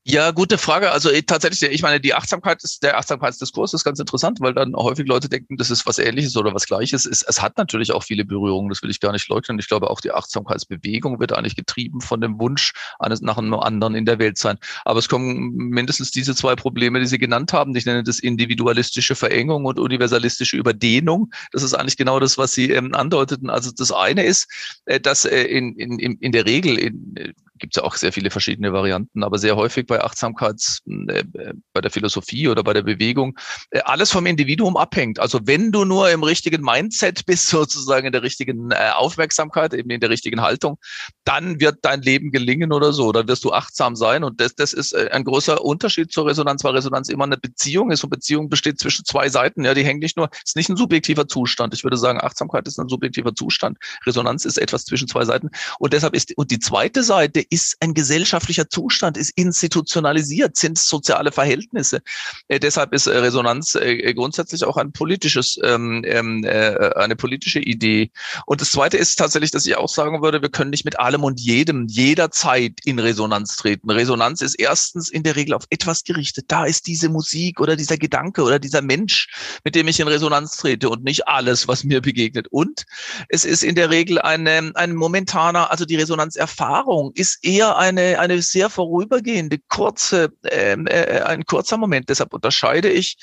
[0.09, 0.93] Ja, gute Frage.
[0.93, 4.77] Also äh, tatsächlich, ich meine, die Achtsamkeit ist, der Achtsamkeitsdiskurs ist ganz interessant, weil dann
[4.77, 7.07] häufig Leute denken, das ist was ähnliches oder was gleiches.
[7.07, 9.59] Es, es hat natürlich auch viele Berührungen, das will ich gar nicht leugnen.
[9.59, 13.97] Ich glaube, auch die Achtsamkeitsbewegung wird eigentlich getrieben von dem Wunsch eines nach einem anderen
[13.97, 14.59] in der Welt sein.
[14.85, 17.75] Aber es kommen mindestens diese zwei Probleme, die Sie genannt haben.
[17.75, 21.33] Ich nenne das individualistische Verengung und universalistische Überdehnung.
[21.51, 23.51] Das ist eigentlich genau das, was Sie ähm, andeuteten.
[23.51, 24.49] Also das eine ist,
[24.85, 28.31] äh, dass äh, in, in, in der Regel in, gibt es ja auch sehr viele
[28.31, 31.25] verschiedene Varianten, aber sehr häufig bei Achtsamkeits, äh,
[31.73, 33.39] bei der Philosophie oder bei der Bewegung,
[33.71, 35.19] äh, alles vom Individuum abhängt.
[35.19, 39.91] Also wenn du nur im richtigen Mindset bist, sozusagen in der richtigen äh, Aufmerksamkeit, eben
[39.91, 40.79] in der richtigen Haltung,
[41.25, 44.25] dann wird dein Leben gelingen oder so, dann wirst du achtsam sein.
[44.25, 47.91] Und das, das ist äh, ein großer Unterschied zur Resonanz, weil Resonanz immer eine Beziehung
[47.91, 49.65] ist und Beziehung besteht zwischen zwei Seiten.
[49.65, 51.75] Ja, die hängen nicht nur, ist nicht ein subjektiver Zustand.
[51.75, 53.79] Ich würde sagen, Achtsamkeit ist ein subjektiver Zustand.
[54.05, 55.51] Resonanz ist etwas zwischen zwei Seiten.
[55.79, 61.33] Und deshalb ist, und die zweite Seite ist ein gesellschaftlicher Zustand, ist institutionalisiert, sind soziale
[61.33, 62.01] Verhältnisse.
[62.49, 67.61] Äh, deshalb ist äh, Resonanz äh, grundsätzlich auch ein politisches, ähm, ähm, äh, eine politische
[67.61, 68.11] Idee.
[68.47, 71.25] Und das Zweite ist tatsächlich, dass ich auch sagen würde, wir können nicht mit allem
[71.25, 73.91] und jedem jederzeit in Resonanz treten.
[73.91, 76.47] Resonanz ist erstens in der Regel auf etwas gerichtet.
[76.49, 79.29] Da ist diese Musik oder dieser Gedanke oder dieser Mensch,
[79.65, 82.49] mit dem ich in Resonanz trete und nicht alles, was mir begegnet.
[82.49, 82.85] Und
[83.29, 88.43] es ist in der Regel eine, ein momentaner, also die Resonanzerfahrung ist eher eine, eine
[88.43, 92.09] sehr vorübergehende, kurze, ähm, äh, ein kurzer Moment.
[92.09, 93.17] Deshalb unterscheide ich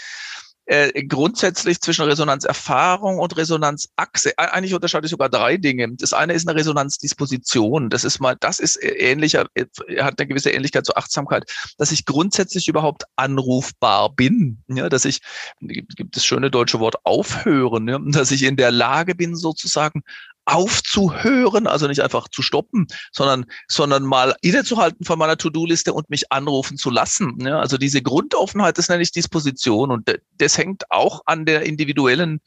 [0.66, 4.32] äh, grundsätzlich zwischen Resonanzerfahrung und Resonanzachse.
[4.38, 5.90] Eigentlich unterscheide ich sogar drei Dinge.
[5.98, 7.90] Das eine ist eine Resonanzdisposition.
[7.90, 9.66] Das ist mal, das ist ähnlicher, äh,
[10.02, 14.64] hat eine gewisse Ähnlichkeit zur Achtsamkeit, dass ich grundsätzlich überhaupt anrufbar bin.
[14.70, 15.20] Ja, dass ich,
[15.60, 20.02] gibt das schöne deutsche Wort aufhören, ja, dass ich in der Lage bin, sozusagen
[20.46, 26.32] aufzuhören, also nicht einfach zu stoppen, sondern, sondern mal innezuhalten von meiner To-Do-Liste und mich
[26.32, 27.38] anrufen zu lassen.
[27.40, 32.42] Ja, also diese Grundoffenheit, das nenne ich Disposition und das hängt auch an der individuellen,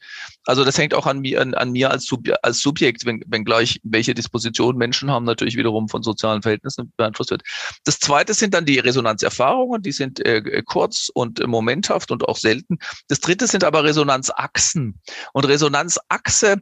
[0.45, 3.43] also das hängt auch an mir, an, an mir als, Sub, als Subjekt, wenn, wenn
[3.43, 7.43] gleich welche Disposition Menschen haben, natürlich wiederum von sozialen Verhältnissen beeinflusst wird.
[7.83, 12.37] Das zweite sind dann die Resonanzerfahrungen, die sind äh, kurz und äh, momenthaft und auch
[12.37, 12.77] selten.
[13.07, 14.99] Das dritte sind aber Resonanzachsen.
[15.33, 16.57] Und Resonanzachse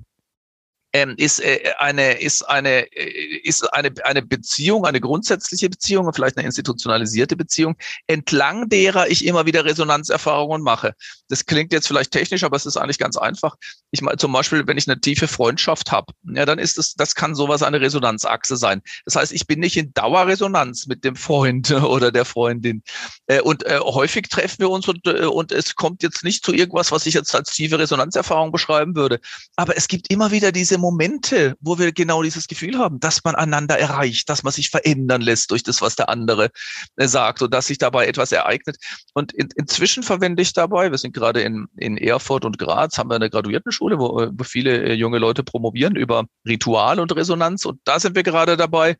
[0.96, 6.38] ähm, ist äh, eine ist eine äh, ist eine eine Beziehung, eine grundsätzliche Beziehung vielleicht
[6.38, 7.76] eine institutionalisierte Beziehung,
[8.08, 10.94] entlang derer ich immer wieder Resonanzerfahrungen mache.
[11.28, 13.56] Das klingt jetzt vielleicht technisch, aber es ist eigentlich ganz einfach.
[13.92, 17.14] Ich mal zum Beispiel, wenn ich eine tiefe Freundschaft habe, ja, dann ist es das
[17.14, 18.82] kann sowas eine Resonanzachse sein.
[19.04, 22.84] Das heißt, ich bin nicht in Dauerresonanz mit dem Freund oder der Freundin.
[23.28, 26.54] Äh, und äh, häufig treffen wir uns und äh, und es kommt jetzt nicht zu
[26.54, 29.20] irgendwas, was ich jetzt als tiefe Resonanzerfahrung beschreiben würde.
[29.58, 33.34] Aber es gibt immer wieder diese Momente, wo wir genau dieses Gefühl haben, dass man
[33.34, 36.52] einander erreicht, dass man sich verändern lässt durch das, was der andere
[36.98, 38.78] äh, sagt und dass sich dabei etwas ereignet.
[39.16, 43.10] Und in, inzwischen verwende ich dabei, wir sind gerade in, in Erfurt und Graz, haben
[43.10, 47.66] wir eine Graduiertenschule, wo, wo viele äh, junge Leute promovieren über Ritual und Resonanz.
[47.66, 48.96] Und da sind wir gerade dabei,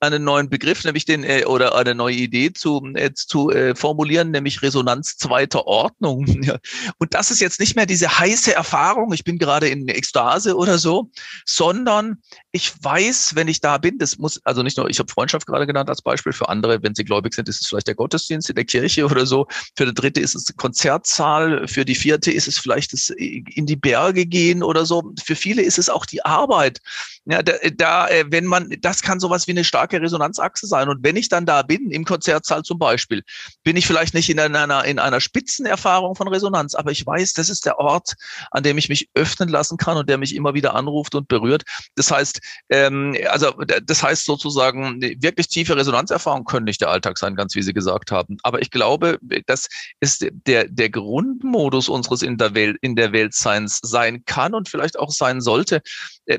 [0.00, 4.30] einen neuen Begriff, nämlich den äh, oder eine neue Idee zu, äh, zu äh, formulieren,
[4.30, 6.26] nämlich Resonanz zweiter Ordnung.
[6.40, 6.56] Ja.
[6.96, 10.78] Und das ist jetzt nicht mehr diese heiße Erfahrung, ich bin gerade in Ekstase oder
[10.78, 11.10] so,
[11.44, 15.46] sondern ich weiß, wenn ich da bin, das muss, also nicht nur, ich habe Freundschaft
[15.46, 18.50] gerade genannt als Beispiel, für andere, wenn sie gläubig sind, ist es vielleicht der Gottesdienst
[18.50, 22.48] in der Kirche oder so, für die dritte ist es Konzertsaal, für die vierte ist
[22.48, 25.12] es vielleicht das in die Berge gehen oder so.
[25.22, 26.80] Für viele ist es auch die Arbeit.
[27.26, 30.88] Ja, da, da, äh, wenn man, das kann sowas wie eine starke Resonanzachse sein.
[30.88, 33.22] Und wenn ich dann da bin, im Konzertsaal zum Beispiel,
[33.62, 37.48] bin ich vielleicht nicht in einer, in einer Spitzenerfahrung von Resonanz, aber ich weiß, das
[37.48, 38.14] ist der Ort,
[38.50, 41.62] an dem ich mich öffnen lassen kann und der mich immer wieder anruft und berührt.
[41.94, 43.52] Das heißt, ähm, also
[43.84, 48.10] das heißt sozusagen, wirklich tiefe Resonanzerfahrungen können nicht der Alltag sein, ganz wie Sie gesagt
[48.10, 48.38] haben.
[48.42, 49.68] Aber ich glaube, das
[50.00, 54.98] ist der, der Grundmodus unseres in der Welt, in der Weltseins sein kann und vielleicht
[54.98, 55.82] auch sein sollte.
[56.26, 56.38] Äh,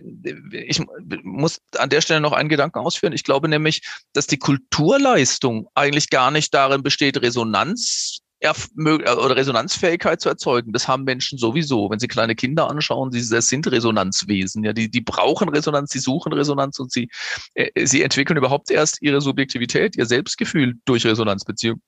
[0.51, 0.81] ich
[1.23, 3.13] muss an der Stelle noch einen Gedanken ausführen.
[3.13, 3.81] Ich glaube nämlich,
[4.13, 10.73] dass die Kulturleistung eigentlich gar nicht darin besteht, Resonanz oder Resonanzfähigkeit zu erzeugen.
[10.73, 11.89] Das haben Menschen sowieso.
[11.89, 14.63] Wenn Sie kleine Kinder anschauen, sie sind Resonanzwesen.
[14.63, 17.09] Ja, die, die brauchen Resonanz, sie suchen Resonanz und sie,
[17.53, 21.81] äh, sie entwickeln überhaupt erst ihre Subjektivität, ihr Selbstgefühl durch Resonanzbeziehungen.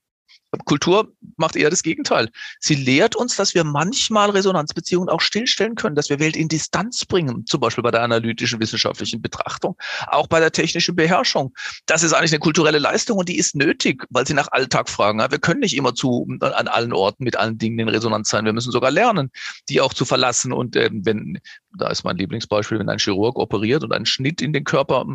[0.65, 2.29] Kultur macht eher das Gegenteil.
[2.59, 7.05] Sie lehrt uns, dass wir manchmal Resonanzbeziehungen auch stillstellen können, dass wir Welt in Distanz
[7.05, 9.75] bringen, zum Beispiel bei der analytischen wissenschaftlichen Betrachtung,
[10.07, 11.53] auch bei der technischen Beherrschung.
[11.86, 15.19] Das ist eigentlich eine kulturelle Leistung und die ist nötig, weil sie nach Alltag fragen.
[15.19, 18.45] Wir können nicht immer zu an allen Orten mit allen Dingen in Resonanz sein.
[18.45, 19.31] Wir müssen sogar lernen,
[19.69, 20.53] die auch zu verlassen.
[20.53, 21.39] Und äh, wenn,
[21.77, 25.05] da ist mein Lieblingsbeispiel, wenn ein Chirurg operiert und einen Schnitt in den Körper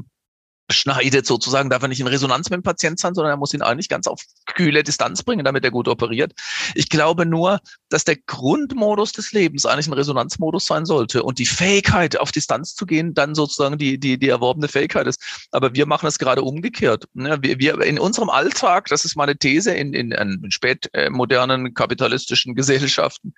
[0.70, 3.62] schneidet sozusagen, darf er nicht in Resonanz mit dem Patient sein, sondern er muss ihn
[3.62, 6.32] eigentlich ganz auf kühle Distanz bringen, damit er gut operiert.
[6.74, 11.46] Ich glaube nur, dass der Grundmodus des Lebens eigentlich ein Resonanzmodus sein sollte und die
[11.46, 15.48] Fähigkeit, auf Distanz zu gehen, dann sozusagen die, die, die erworbene Fähigkeit ist.
[15.52, 17.06] Aber wir machen es gerade umgekehrt.
[17.14, 17.38] Ne?
[17.40, 23.32] Wir, wir in unserem Alltag, das ist meine These, in, in, in spätmodernen kapitalistischen Gesellschaften,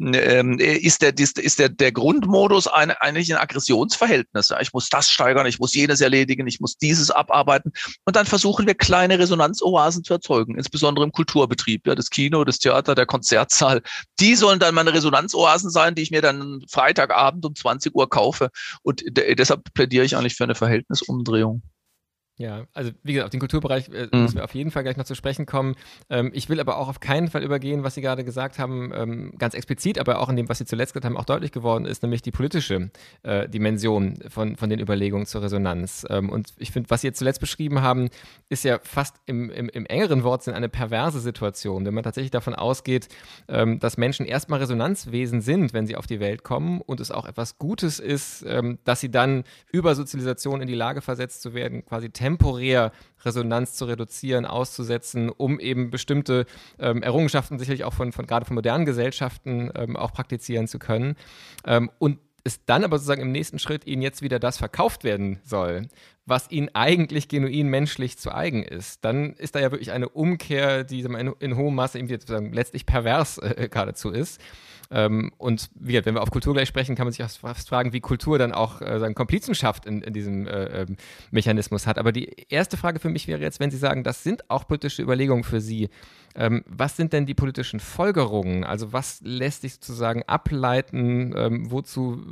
[0.00, 4.52] ähm, ist der, ist der, der Grundmodus eigentlich ein Aggressionsverhältnis.
[4.60, 7.72] Ich muss das steigern, ich muss jenes erledigen, ich muss muss dieses abarbeiten.
[8.04, 11.86] Und dann versuchen wir kleine Resonanzoasen zu erzeugen, insbesondere im Kulturbetrieb.
[11.86, 13.82] Ja, das Kino, das Theater, der Konzertsaal.
[14.18, 18.50] Die sollen dann meine Resonanzoasen sein, die ich mir dann Freitagabend um 20 Uhr kaufe.
[18.82, 21.62] Und deshalb plädiere ich eigentlich für eine Verhältnisumdrehung.
[22.40, 24.22] Ja, also wie gesagt, auf den Kulturbereich äh, mhm.
[24.22, 25.74] müssen wir auf jeden Fall gleich noch zu sprechen kommen.
[26.08, 29.34] Ähm, ich will aber auch auf keinen Fall übergehen, was Sie gerade gesagt haben, ähm,
[29.36, 32.02] ganz explizit, aber auch in dem, was Sie zuletzt gesagt haben, auch deutlich geworden ist,
[32.02, 32.90] nämlich die politische
[33.24, 36.06] äh, Dimension von, von den Überlegungen zur Resonanz.
[36.08, 38.08] Ähm, und ich finde, was Sie jetzt zuletzt beschrieben haben,
[38.48, 42.54] ist ja fast im, im, im engeren Wortsinn eine perverse Situation, wenn man tatsächlich davon
[42.54, 43.08] ausgeht,
[43.48, 47.26] ähm, dass Menschen erstmal Resonanzwesen sind, wenn sie auf die Welt kommen und es auch
[47.26, 51.84] etwas Gutes ist, ähm, dass sie dann über Sozialisation in die Lage versetzt zu werden,
[51.84, 52.92] quasi temporär temporär
[53.24, 56.46] Resonanz zu reduzieren, auszusetzen, um eben bestimmte
[56.78, 61.16] ähm, Errungenschaften sicherlich auch von, von gerade von modernen Gesellschaften ähm, auch praktizieren zu können.
[61.66, 65.40] Ähm, und es dann aber sozusagen im nächsten Schritt ihnen jetzt wieder das verkauft werden
[65.44, 65.88] soll,
[66.24, 70.84] was ihnen eigentlich genuin menschlich zu eigen ist, dann ist da ja wirklich eine Umkehr,
[70.84, 74.40] die in, in hohem Maße eben letztlich pervers äh, geradezu ist.
[74.90, 77.68] Ähm, und wie gesagt, wenn wir auf Kultur gleich sprechen, kann man sich auch fast
[77.68, 80.96] fragen, wie Kultur dann auch äh, seine Komplizenschaft in, in diesem äh, ähm,
[81.30, 81.98] Mechanismus hat.
[81.98, 85.02] Aber die erste Frage für mich wäre jetzt, wenn Sie sagen, das sind auch politische
[85.02, 85.88] Überlegungen für Sie,
[86.34, 88.64] ähm, was sind denn die politischen Folgerungen?
[88.64, 91.34] Also was lässt sich sozusagen ableiten?
[91.36, 92.22] Ähm, wozu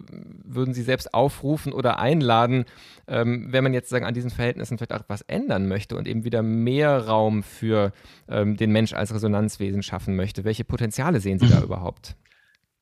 [0.45, 2.65] würden Sie selbst aufrufen oder einladen,
[3.09, 6.25] ähm, wenn man jetzt sagen an diesen Verhältnissen vielleicht auch was ändern möchte und eben
[6.25, 7.93] wieder mehr Raum für
[8.29, 10.45] ähm, den Mensch als Resonanzwesen schaffen möchte?
[10.45, 12.17] Welche Potenziale sehen Sie da überhaupt?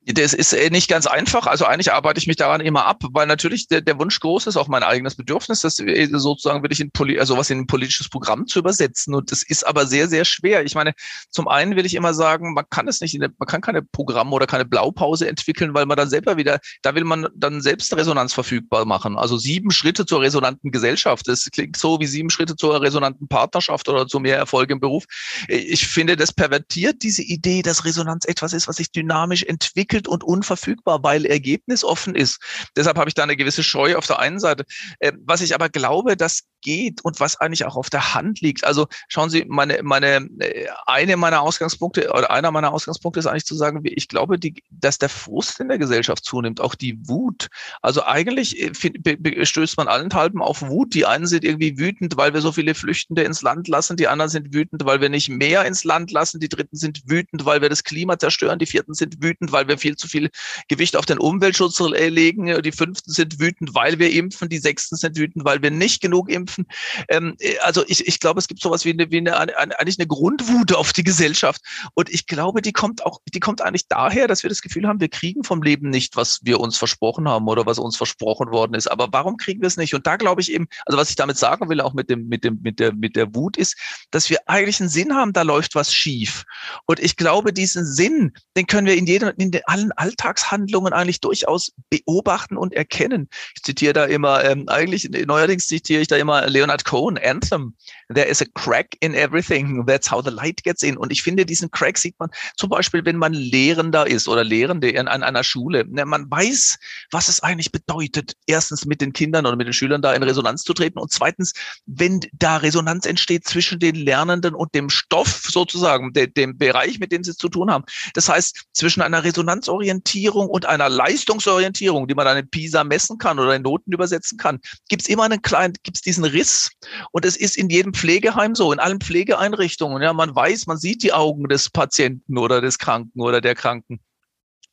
[0.08, 1.48] Das ist äh, nicht ganz einfach.
[1.48, 4.56] Also eigentlich arbeite ich mich daran immer ab, weil natürlich der, der Wunsch groß ist,
[4.56, 7.66] auch mein eigenes Bedürfnis, das äh, sozusagen will ich in Poli also was in ein
[7.66, 9.16] politisches Programm zu übersetzen.
[9.16, 10.64] Und das ist aber sehr, sehr schwer.
[10.64, 10.92] Ich meine,
[11.30, 14.46] zum einen will ich immer sagen, man kann es nicht, man kann keine Programme oder
[14.46, 18.84] keine Blaupause entwickeln, weil man dann selber wieder, da will man dann selbst Resonanz verfügbar
[18.84, 19.18] machen.
[19.18, 21.26] Also sieben Schritte zur resonanten Gesellschaft.
[21.26, 25.04] Das klingt so wie sieben Schritte zur resonanten Partnerschaft oder zu mehr Erfolg im Beruf.
[25.48, 30.08] Ich finde, das pervertiert diese Idee, dass Resonanz etwas ist, was sich dynamisch entwickelt entwickelt
[30.08, 32.40] und unverfügbar, weil Ergebnis offen ist.
[32.76, 34.64] Deshalb habe ich da eine gewisse Scheu auf der einen Seite.
[35.00, 38.64] Äh, was ich aber glaube, das geht und was eigentlich auch auf der Hand liegt.
[38.64, 43.44] Also schauen Sie, meine, meine, äh, eine meiner Ausgangspunkte oder einer meiner Ausgangspunkte ist eigentlich
[43.44, 47.48] zu sagen, ich glaube, die, dass der Frust in der Gesellschaft zunimmt, auch die Wut.
[47.82, 50.94] Also eigentlich äh, stößt man allenthalben auf Wut.
[50.94, 53.96] Die einen sind irgendwie wütend, weil wir so viele Flüchtende ins Land lassen.
[53.96, 56.40] Die anderen sind wütend, weil wir nicht mehr ins Land lassen.
[56.40, 58.58] Die dritten sind wütend, weil wir das Klima zerstören.
[58.58, 60.30] Die vierten sind wütend, weil wir viel zu viel
[60.68, 62.62] Gewicht auf den Umweltschutz legen.
[62.62, 64.48] Die fünften sind wütend, weil wir impfen.
[64.48, 66.66] Die sechsten sind wütend, weil wir nicht genug impfen.
[67.08, 70.06] Ähm, äh, also ich, ich glaube, es gibt sowas wie eine, wie eine, eigentlich eine
[70.06, 71.60] Grundwut auf die Gesellschaft.
[71.94, 75.00] Und ich glaube, die kommt auch, die kommt eigentlich daher, dass wir das Gefühl haben,
[75.00, 78.74] wir kriegen vom Leben nicht, was wir uns versprochen haben oder was uns versprochen worden
[78.74, 78.90] ist.
[78.90, 79.94] Aber warum kriegen wir es nicht?
[79.94, 82.44] Und da glaube ich eben, also was ich damit sagen will, auch mit dem, mit
[82.44, 83.76] dem, mit der, mit der Wut ist,
[84.10, 86.44] dass wir eigentlich einen Sinn haben, da läuft was schief.
[86.86, 91.72] Und ich glaube, diesen Sinn, den können wir in jedem, in allen Alltagshandlungen eigentlich durchaus
[91.90, 93.28] beobachten und erkennen.
[93.54, 97.74] Ich zitiere da immer, ähm, eigentlich neuerdings zitiere ich da immer Leonard Cohen, Anthem.
[98.12, 99.84] There is a crack in everything.
[99.86, 100.96] That's how the light gets in.
[100.96, 104.90] Und ich finde, diesen Crack sieht man zum Beispiel, wenn man Lehrender ist oder Lehrende
[104.90, 105.84] in, an einer Schule.
[105.84, 106.78] Man weiß,
[107.10, 110.62] was es eigentlich bedeutet, erstens mit den Kindern oder mit den Schülern da in Resonanz
[110.62, 111.52] zu treten und zweitens,
[111.86, 117.12] wenn da Resonanz entsteht zwischen den Lernenden und dem Stoff sozusagen, de, dem Bereich, mit
[117.12, 117.84] dem sie zu tun haben.
[118.14, 119.24] Das heißt, zwischen einer
[119.66, 124.38] Resonanzorientierung und einer Leistungsorientierung, die man dann in PISA messen kann oder in Noten übersetzen
[124.38, 126.70] kann, gibt es immer einen kleinen, gibt es diesen Riss.
[127.12, 130.02] Und es ist in jedem Pflegeheim so, in allen Pflegeeinrichtungen.
[130.02, 134.00] Ja, man weiß, man sieht die Augen des Patienten oder des Kranken oder der Kranken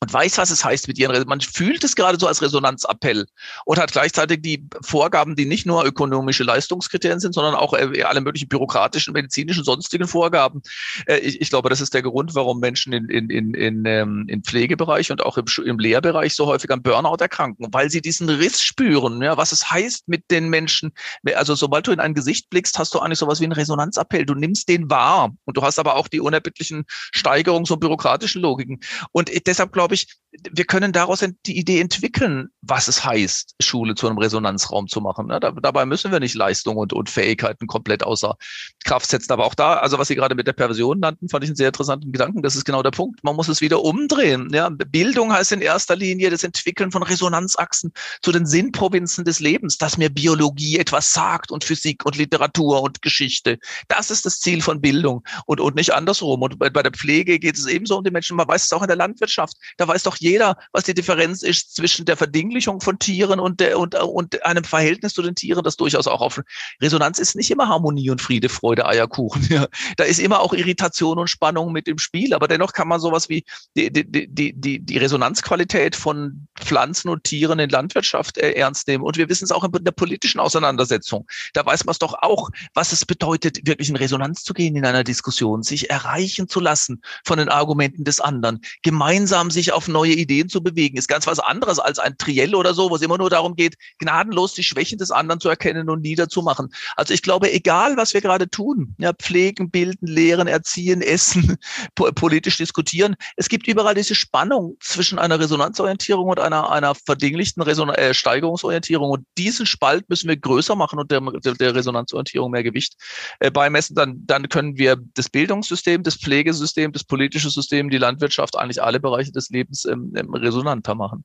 [0.00, 3.26] und weiß, was es heißt mit ihren, man fühlt es gerade so als Resonanzappell
[3.64, 8.20] und hat gleichzeitig die Vorgaben, die nicht nur ökonomische Leistungskriterien sind, sondern auch äh, alle
[8.20, 10.60] möglichen bürokratischen, medizinischen, sonstigen Vorgaben.
[11.06, 14.26] Äh, ich, ich, glaube, das ist der Grund, warum Menschen in, in, in, in, ähm,
[14.28, 18.28] im Pflegebereich und auch im, im Lehrbereich so häufig am Burnout erkranken, weil sie diesen
[18.28, 20.92] Riss spüren, ja, was es heißt mit den Menschen.
[21.34, 24.26] Also sobald du in ein Gesicht blickst, hast du eigentlich sowas wie einen Resonanzappell.
[24.26, 28.80] Du nimmst den wahr und du hast aber auch die unerbittlichen Steigerungs- und bürokratischen Logiken.
[29.12, 30.20] Und deshalb glaube ich,
[30.52, 35.26] wir können daraus die Idee entwickeln, was es heißt, Schule zu einem Resonanzraum zu machen.
[35.26, 35.38] Ne?
[35.40, 38.36] dabei müssen wir nicht Leistung und, und Fähigkeiten komplett außer
[38.84, 39.32] Kraft setzen.
[39.32, 41.68] Aber auch da, also was Sie gerade mit der Perversion nannten, fand ich einen sehr
[41.68, 42.42] interessanten Gedanken.
[42.42, 43.22] Das ist genau der Punkt.
[43.22, 44.48] Man muss es wieder umdrehen.
[44.52, 44.70] Ja?
[44.70, 49.98] Bildung heißt in erster Linie das Entwickeln von Resonanzachsen zu den Sinnprovinzen des Lebens, dass
[49.98, 53.58] mir Biologie etwas sagt und Physik und Literatur und Geschichte.
[53.88, 56.42] Das ist das Ziel von Bildung und, und nicht andersrum.
[56.42, 58.36] Und bei, bei der Pflege geht es ebenso um die Menschen.
[58.36, 59.56] Man weiß es auch in der Landwirtschaft.
[59.76, 63.78] Da weiß doch jeder, was die Differenz ist zwischen der Verdinglichung von Tieren und, der,
[63.78, 66.40] und, und einem Verhältnis zu den Tieren, das durchaus auch auf
[66.80, 69.48] Resonanz ist nicht immer Harmonie und Friede, Freude, Eierkuchen.
[69.54, 69.68] Ja.
[69.98, 73.28] Da ist immer auch Irritation und Spannung mit im Spiel, aber dennoch kann man sowas
[73.28, 73.44] wie
[73.76, 79.04] die, die, die, die, die Resonanzqualität von Pflanzen und Tieren in Landwirtschaft äh, ernst nehmen.
[79.04, 81.26] Und wir wissen es auch in der politischen Auseinandersetzung.
[81.52, 84.84] Da weiß man es doch auch, was es bedeutet, wirklich in Resonanz zu gehen in
[84.84, 90.12] einer Diskussion, sich erreichen zu lassen von den Argumenten des anderen, gemeinsam sich auf neue
[90.12, 93.18] Ideen zu bewegen, ist ganz was anderes als ein Triell oder so, wo es immer
[93.18, 96.72] nur darum geht, gnadenlos die Schwächen des anderen zu erkennen und niederzumachen.
[96.96, 101.56] Also ich glaube, egal was wir gerade tun, ja, pflegen, bilden, lehren, erziehen, essen,
[101.94, 107.90] politisch diskutieren, es gibt überall diese Spannung zwischen einer Resonanzorientierung und einer, einer verdinglichten Reson
[107.90, 109.10] äh, Steigerungsorientierung.
[109.10, 112.94] Und diesen Spalt müssen wir größer machen und der, der Resonanzorientierung mehr Gewicht
[113.40, 113.94] äh, beimessen.
[113.94, 119.00] Dann, dann können wir das Bildungssystem, das Pflegesystem, das politische System, die Landwirtschaft, eigentlich alle
[119.00, 121.24] Bereiche des Lebens ähm, resonanter machen.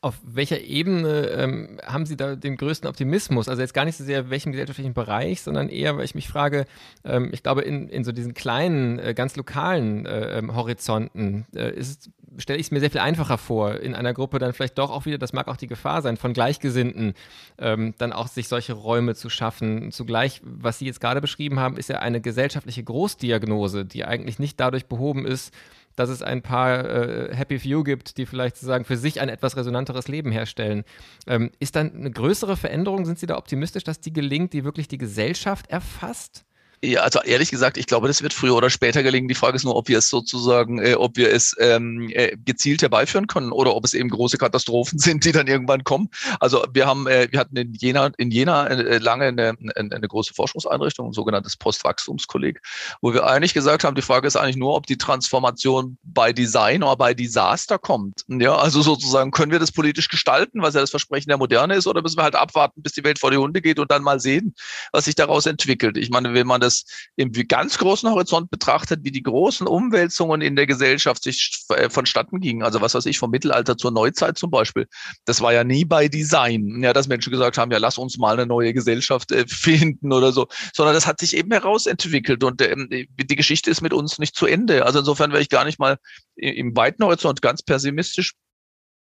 [0.00, 3.48] Auf welcher Ebene ähm, haben Sie da den größten Optimismus?
[3.48, 6.66] Also jetzt gar nicht so sehr welchem gesellschaftlichen Bereich, sondern eher, weil ich mich frage,
[7.02, 11.72] ähm, ich glaube, in, in so diesen kleinen, äh, ganz lokalen äh, ähm, Horizonten äh,
[12.36, 15.04] stelle ich es mir sehr viel einfacher vor, in einer Gruppe dann vielleicht doch auch
[15.04, 17.14] wieder, das mag auch die Gefahr sein, von Gleichgesinnten
[17.58, 19.90] ähm, dann auch sich solche Räume zu schaffen.
[19.90, 24.60] Zugleich, was Sie jetzt gerade beschrieben haben, ist ja eine gesellschaftliche Großdiagnose, die eigentlich nicht
[24.60, 25.52] dadurch behoben ist,
[25.98, 29.56] dass es ein paar äh, Happy Few gibt, die vielleicht sozusagen für sich ein etwas
[29.56, 30.84] resonanteres Leben herstellen.
[31.26, 33.04] Ähm, ist dann eine größere Veränderung?
[33.04, 36.44] Sind Sie da optimistisch, dass die gelingt, die wirklich die Gesellschaft erfasst?
[36.84, 39.26] Ja, also ehrlich gesagt, ich glaube, das wird früher oder später gelingen.
[39.26, 42.82] Die Frage ist nur, ob wir es sozusagen, äh, ob wir es ähm, äh, gezielt
[42.82, 46.08] herbeiführen können oder ob es eben große Katastrophen sind, die dann irgendwann kommen.
[46.38, 50.08] Also wir haben, äh, wir hatten in Jena, in Jena äh, lange eine, eine, eine
[50.08, 52.60] große Forschungseinrichtung, ein sogenanntes Postwachstumskolleg,
[53.00, 56.84] wo wir eigentlich gesagt haben, die Frage ist eigentlich nur, ob die Transformation bei Design
[56.84, 58.24] oder bei Desaster kommt.
[58.28, 61.88] Ja, also sozusagen können wir das politisch gestalten, was ja das Versprechen der Moderne ist,
[61.88, 64.20] oder müssen wir halt abwarten, bis die Welt vor die Hunde geht und dann mal
[64.20, 64.54] sehen,
[64.92, 65.96] was sich daraus entwickelt.
[65.96, 66.84] Ich meine, wenn man das das
[67.16, 72.40] im ganz großen Horizont betrachtet, wie die großen Umwälzungen in der Gesellschaft sich äh, vonstatten
[72.40, 72.62] gingen.
[72.62, 74.86] Also was weiß ich, vom Mittelalter zur Neuzeit zum Beispiel.
[75.24, 78.34] Das war ja nie bei Design, ja, dass Menschen gesagt haben, ja, lass uns mal
[78.34, 82.88] eine neue Gesellschaft äh, finden oder so, sondern das hat sich eben herausentwickelt und ähm,
[82.90, 84.84] die Geschichte ist mit uns nicht zu Ende.
[84.84, 85.98] Also insofern wäre ich gar nicht mal
[86.36, 88.34] im weiten Horizont ganz pessimistisch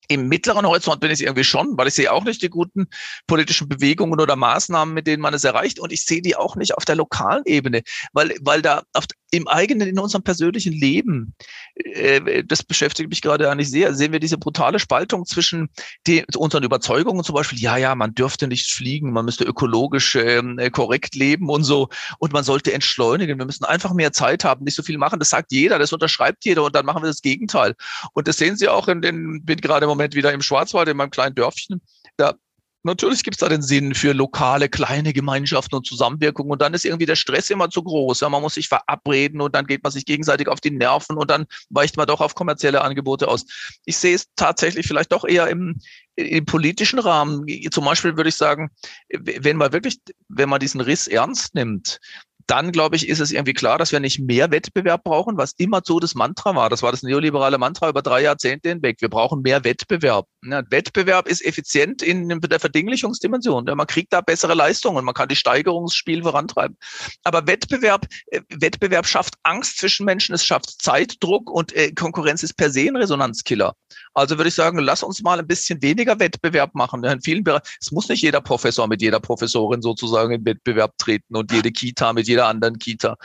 [0.08, 2.86] im mittleren Horizont bin ich irgendwie schon, weil ich sehe auch nicht die guten
[3.26, 5.78] politischen Bewegungen oder Maßnahmen, mit denen man es erreicht.
[5.78, 9.48] Und ich sehe die auch nicht auf der lokalen Ebene, weil, weil da auf, im
[9.48, 11.34] eigenen, in unserem persönlichen Leben,
[11.76, 15.70] äh, das beschäftigt mich gerade eigentlich sehr, sehen wir diese brutale Spaltung zwischen
[16.06, 20.70] die, unseren Überzeugungen, zum Beispiel, ja, ja, man dürfte nicht fliegen, man müsste ökologisch äh,
[20.70, 21.88] korrekt leben und so.
[22.18, 23.38] Und man sollte entschleunigen.
[23.38, 25.18] Wir müssen einfach mehr Zeit haben, nicht so viel machen.
[25.18, 27.74] Das sagt jeder, das unterschreibt jeder und dann machen wir das Gegenteil.
[28.12, 30.96] Und das sehen Sie auch in den, bin gerade im Moment wieder im Schwarzwald, in
[30.96, 31.80] meinem kleinen Dörfchen.
[32.16, 32.34] Da
[32.84, 36.84] Natürlich gibt es da den Sinn für lokale kleine Gemeinschaften und Zusammenwirkung und dann ist
[36.84, 38.20] irgendwie der Stress immer zu groß.
[38.20, 41.30] Ja, man muss sich verabreden und dann geht man sich gegenseitig auf die Nerven und
[41.30, 43.46] dann weicht man doch auf kommerzielle Angebote aus.
[43.84, 45.78] Ich sehe es tatsächlich vielleicht doch eher im,
[46.16, 47.46] im politischen Rahmen.
[47.70, 48.70] Zum Beispiel würde ich sagen,
[49.10, 52.00] wenn man wirklich, wenn man diesen Riss ernst nimmt,
[52.52, 55.80] dann, glaube ich, ist es irgendwie klar, dass wir nicht mehr Wettbewerb brauchen, was immer
[55.82, 56.68] so das Mantra war.
[56.68, 58.98] Das war das neoliberale Mantra über drei Jahrzehnte hinweg.
[59.00, 60.26] Wir brauchen mehr Wettbewerb.
[60.44, 63.64] Ja, Wettbewerb ist effizient in der Verdinglichungsdimension.
[63.66, 66.76] Ja, man kriegt da bessere Leistungen, man kann die Steigerungsspiel vorantreiben.
[67.24, 72.58] Aber Wettbewerb, äh, Wettbewerb schafft Angst zwischen Menschen, es schafft Zeitdruck und äh, Konkurrenz ist
[72.58, 73.76] per se ein Resonanzkiller.
[74.14, 77.04] Also würde ich sagen, lass uns mal ein bisschen weniger Wettbewerb machen.
[77.04, 81.36] In vielen Bereichen, es muss nicht jeder Professor mit jeder Professorin sozusagen in Wettbewerb treten
[81.36, 83.16] und jede Kita mit jeder anderen Kita.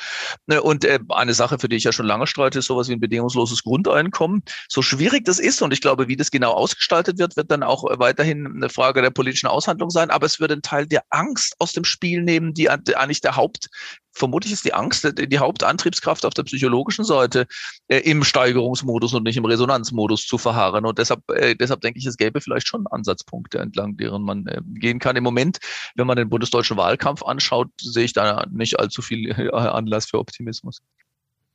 [0.45, 2.93] Ne, und äh, eine Sache, für die ich ja schon lange streite, ist sowas wie
[2.93, 4.43] ein bedingungsloses Grundeinkommen.
[4.69, 7.83] So schwierig das ist und ich glaube, wie das genau ausgestaltet wird, wird dann auch
[7.99, 10.09] weiterhin eine Frage der politischen Aushandlung sein.
[10.09, 13.69] Aber es wird einen Teil der Angst aus dem Spiel nehmen, die eigentlich der Haupt
[14.17, 17.47] vermutlich ist die Angst die Hauptantriebskraft auf der psychologischen Seite
[17.87, 20.85] äh, im Steigerungsmodus und nicht im Resonanzmodus zu verharren.
[20.85, 24.61] Und deshalb, äh, deshalb denke ich, es gäbe vielleicht schon Ansatzpunkte, entlang deren man äh,
[24.65, 25.15] gehen kann.
[25.15, 25.59] Im Moment,
[25.95, 30.19] wenn man den bundesdeutschen Wahlkampf anschaut, sehe ich da nicht allzu viel äh, Anlass für
[30.19, 30.81] Optimismus.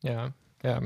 [0.03, 0.33] Ja,
[0.63, 0.81] ja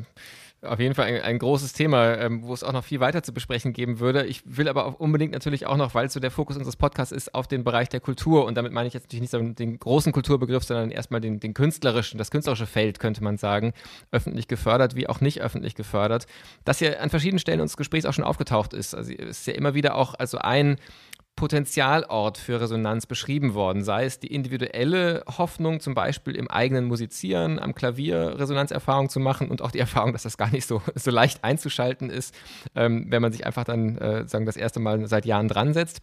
[0.63, 3.33] auf jeden Fall ein, ein großes Thema, ähm, wo es auch noch viel weiter zu
[3.33, 4.25] besprechen geben würde.
[4.27, 7.35] Ich will aber auch unbedingt natürlich auch noch, weil so der Fokus unseres Podcasts ist,
[7.35, 8.45] auf den Bereich der Kultur.
[8.45, 11.55] Und damit meine ich jetzt natürlich nicht so den großen Kulturbegriff, sondern erstmal den, den
[11.55, 13.73] künstlerischen, das künstlerische Feld, könnte man sagen,
[14.11, 16.27] öffentlich gefördert wie auch nicht öffentlich gefördert.
[16.65, 18.95] Das ja an verschiedenen Stellen unseres Gesprächs auch schon aufgetaucht ist.
[18.95, 20.77] Also es ist ja immer wieder auch also ein
[21.37, 27.59] Potenzialort für Resonanz beschrieben worden, sei es die individuelle Hoffnung, zum Beispiel im eigenen Musizieren,
[27.59, 31.11] am Klavier Resonanzerfahrung zu machen und auch die Erfahrung, dass das gar nicht so, so
[31.11, 32.35] leicht einzuschalten ist,
[32.75, 36.01] ähm, wenn man sich einfach dann äh, sagen das erste Mal seit Jahren dran setzt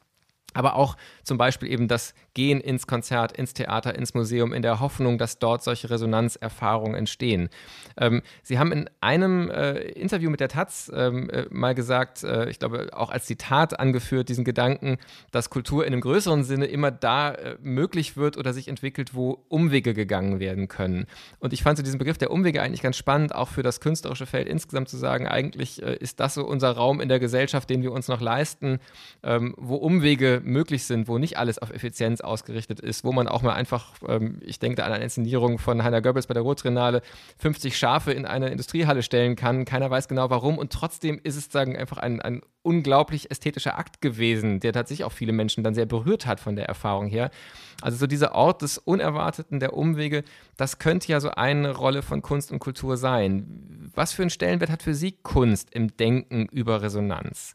[0.54, 4.80] aber auch zum Beispiel eben das Gehen ins Konzert, ins Theater, ins Museum in der
[4.80, 7.50] Hoffnung, dass dort solche Resonanzerfahrungen entstehen.
[7.98, 12.50] Ähm, Sie haben in einem äh, Interview mit der Taz ähm, äh, mal gesagt, äh,
[12.50, 14.98] ich glaube auch als Zitat angeführt, diesen Gedanken,
[15.32, 19.44] dass Kultur in einem größeren Sinne immer da äh, möglich wird oder sich entwickelt, wo
[19.50, 21.06] Umwege gegangen werden können.
[21.40, 24.26] Und ich fand so diesen Begriff der Umwege eigentlich ganz spannend, auch für das künstlerische
[24.26, 27.82] Feld insgesamt zu sagen, eigentlich äh, ist das so unser Raum in der Gesellschaft, den
[27.82, 28.80] wir uns noch leisten,
[29.24, 33.42] ähm, wo Umwege möglich sind, wo nicht alles auf Effizienz ausgerichtet ist, wo man auch
[33.42, 37.02] mal einfach, ähm, ich denke da an eine Inszenierung von Heiner Goebbels bei der Rotrenale,
[37.40, 39.66] 50 Schafe in eine Industriehalle stellen kann.
[39.66, 44.02] Keiner weiß genau warum und trotzdem ist es sagen einfach ein, ein unglaublich ästhetischer Akt
[44.02, 47.30] gewesen, der tatsächlich auch viele Menschen dann sehr berührt hat von der Erfahrung her.
[47.82, 50.24] Also so dieser Ort des Unerwarteten, der Umwege,
[50.58, 53.92] das könnte ja so eine Rolle von Kunst und Kultur sein.
[53.94, 57.54] Was für einen Stellenwert hat für Sie Kunst im Denken über Resonanz?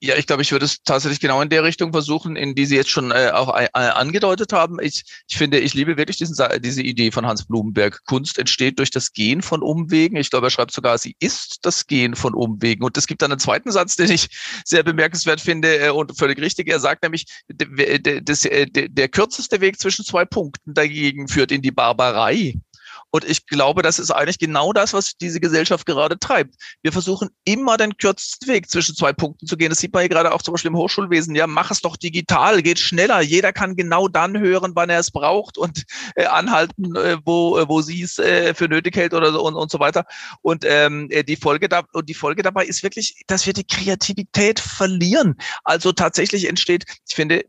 [0.00, 2.74] Ja, ich glaube, ich würde es tatsächlich genau in der Richtung versuchen, in die Sie
[2.74, 4.78] jetzt schon äh, auch äh, angedeutet haben.
[4.80, 8.04] Ich, ich finde, ich liebe wirklich diesen, diese Idee von Hans Blumenberg.
[8.04, 10.16] Kunst entsteht durch das Gehen von Umwegen.
[10.16, 12.82] Ich glaube, er schreibt sogar, sie ist das Gehen von Umwegen.
[12.82, 14.28] Und es gibt dann einen zweiten Satz, den ich
[14.64, 16.68] sehr bemerkenswert finde äh, und völlig richtig.
[16.68, 21.70] Er sagt nämlich, der, der, der kürzeste Weg zwischen zwei Punkten dagegen führt in die
[21.70, 22.54] Barbarei.
[23.10, 26.54] Und ich glaube, das ist eigentlich genau das, was diese Gesellschaft gerade treibt.
[26.82, 29.70] Wir versuchen immer den kürzesten Weg zwischen zwei Punkten zu gehen.
[29.70, 31.34] Das sieht man hier gerade auch zum Beispiel im Hochschulwesen.
[31.34, 33.20] Ja, mach es doch digital, geht schneller.
[33.20, 35.84] Jeder kann genau dann hören, wann er es braucht und
[36.16, 39.54] äh, anhalten, äh, wo, äh, wo sie es äh, für nötig hält oder so und,
[39.54, 40.04] und so weiter.
[40.42, 43.66] Und ähm, äh, die Folge da und die Folge dabei ist wirklich, dass wir die
[43.66, 45.36] Kreativität verlieren.
[45.64, 47.44] Also tatsächlich entsteht, ich finde,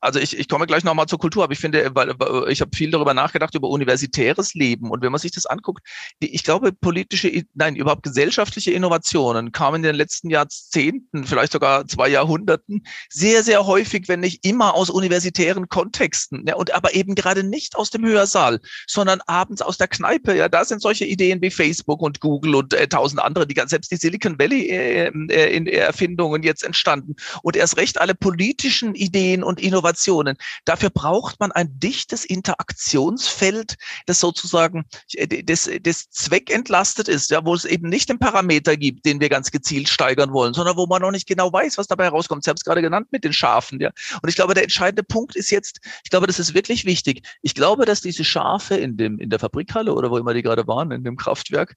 [0.00, 2.14] also ich, ich komme gleich nochmal zur Kultur, aber ich finde, weil,
[2.48, 5.86] ich habe viel darüber nachgedacht über universitäres Leben und wenn man sich das anguckt,
[6.18, 12.08] ich glaube, politische, nein, überhaupt gesellschaftliche Innovationen kamen in den letzten Jahrzehnten, vielleicht sogar zwei
[12.08, 16.44] Jahrhunderten, sehr, sehr häufig, wenn nicht immer aus universitären Kontexten.
[16.46, 20.36] Ja, und aber eben gerade nicht aus dem Hörsaal, sondern abends aus der Kneipe.
[20.36, 23.90] Ja, da sind solche Ideen wie Facebook und Google und äh, tausend andere, die selbst
[23.90, 27.16] die Silicon Valley äh, äh, in Erfindungen jetzt entstanden.
[27.42, 30.36] Und erst recht alle politischen Ideen und Innovationen.
[30.64, 33.76] Dafür braucht man ein dichtes Interaktionsfeld,
[34.06, 38.76] das sozusagen sagen, äh, das, das zweckentlastet ist, ja, wo es eben nicht den Parameter
[38.76, 41.86] gibt, den wir ganz gezielt steigern wollen, sondern wo man noch nicht genau weiß, was
[41.86, 42.44] dabei herauskommt.
[42.44, 43.90] Sie haben es gerade genannt mit den Schafen, ja.
[44.22, 47.26] Und ich glaube, der entscheidende Punkt ist jetzt, ich glaube, das ist wirklich wichtig.
[47.42, 50.66] Ich glaube, dass diese Schafe in dem, in der Fabrikhalle oder wo immer die gerade
[50.66, 51.76] waren, in dem Kraftwerk,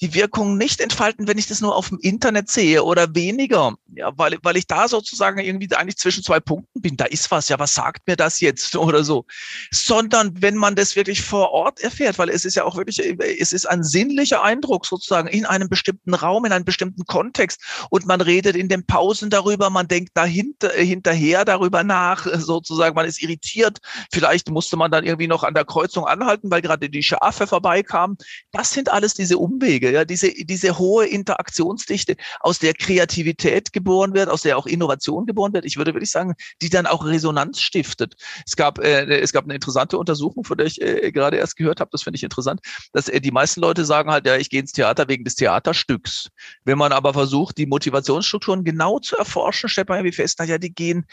[0.00, 4.12] die Wirkung nicht entfalten, wenn ich das nur auf dem Internet sehe oder weniger, ja,
[4.16, 6.96] weil, weil ich da sozusagen irgendwie eigentlich zwischen zwei Punkten bin.
[6.96, 9.24] Da ist was, ja, was sagt mir das jetzt oder so?
[9.70, 13.00] Sondern wenn man das wirklich vor Ort erfährt, weil es ist ja auch wirklich,
[13.40, 17.60] es ist ein sinnlicher Eindruck sozusagen in einem bestimmten Raum, in einem bestimmten Kontext
[17.90, 22.38] und man redet in den Pausen darüber, man denkt dahinter, äh, hinterher darüber nach, äh,
[22.38, 23.78] sozusagen, man ist irritiert.
[24.12, 28.16] Vielleicht musste man dann irgendwie noch an der Kreuzung anhalten, weil gerade die Schafe vorbeikamen.
[28.52, 34.28] Das sind alles diese Umwege, ja, diese, diese hohe Interaktionsdichte, aus der Kreativität geboren wird,
[34.28, 35.64] aus der auch Innovation geboren wird.
[35.64, 38.14] Ich würde wirklich sagen, die dann auch Resonanz stiftet.
[38.46, 41.80] Es gab, äh, es gab eine interessante Untersuchung, von der ich äh, gerade erst gehört
[41.80, 42.60] habe, das finde ich interessant,
[42.92, 46.30] dass äh, die meisten Leute sagen halt, ja, ich gehe ins Theater wegen des Theaterstücks.
[46.64, 50.58] Wenn man aber versucht, die Motivationsstrukturen genau zu erforschen, stellt man irgendwie fest, na ja,
[50.58, 51.04] die gehen,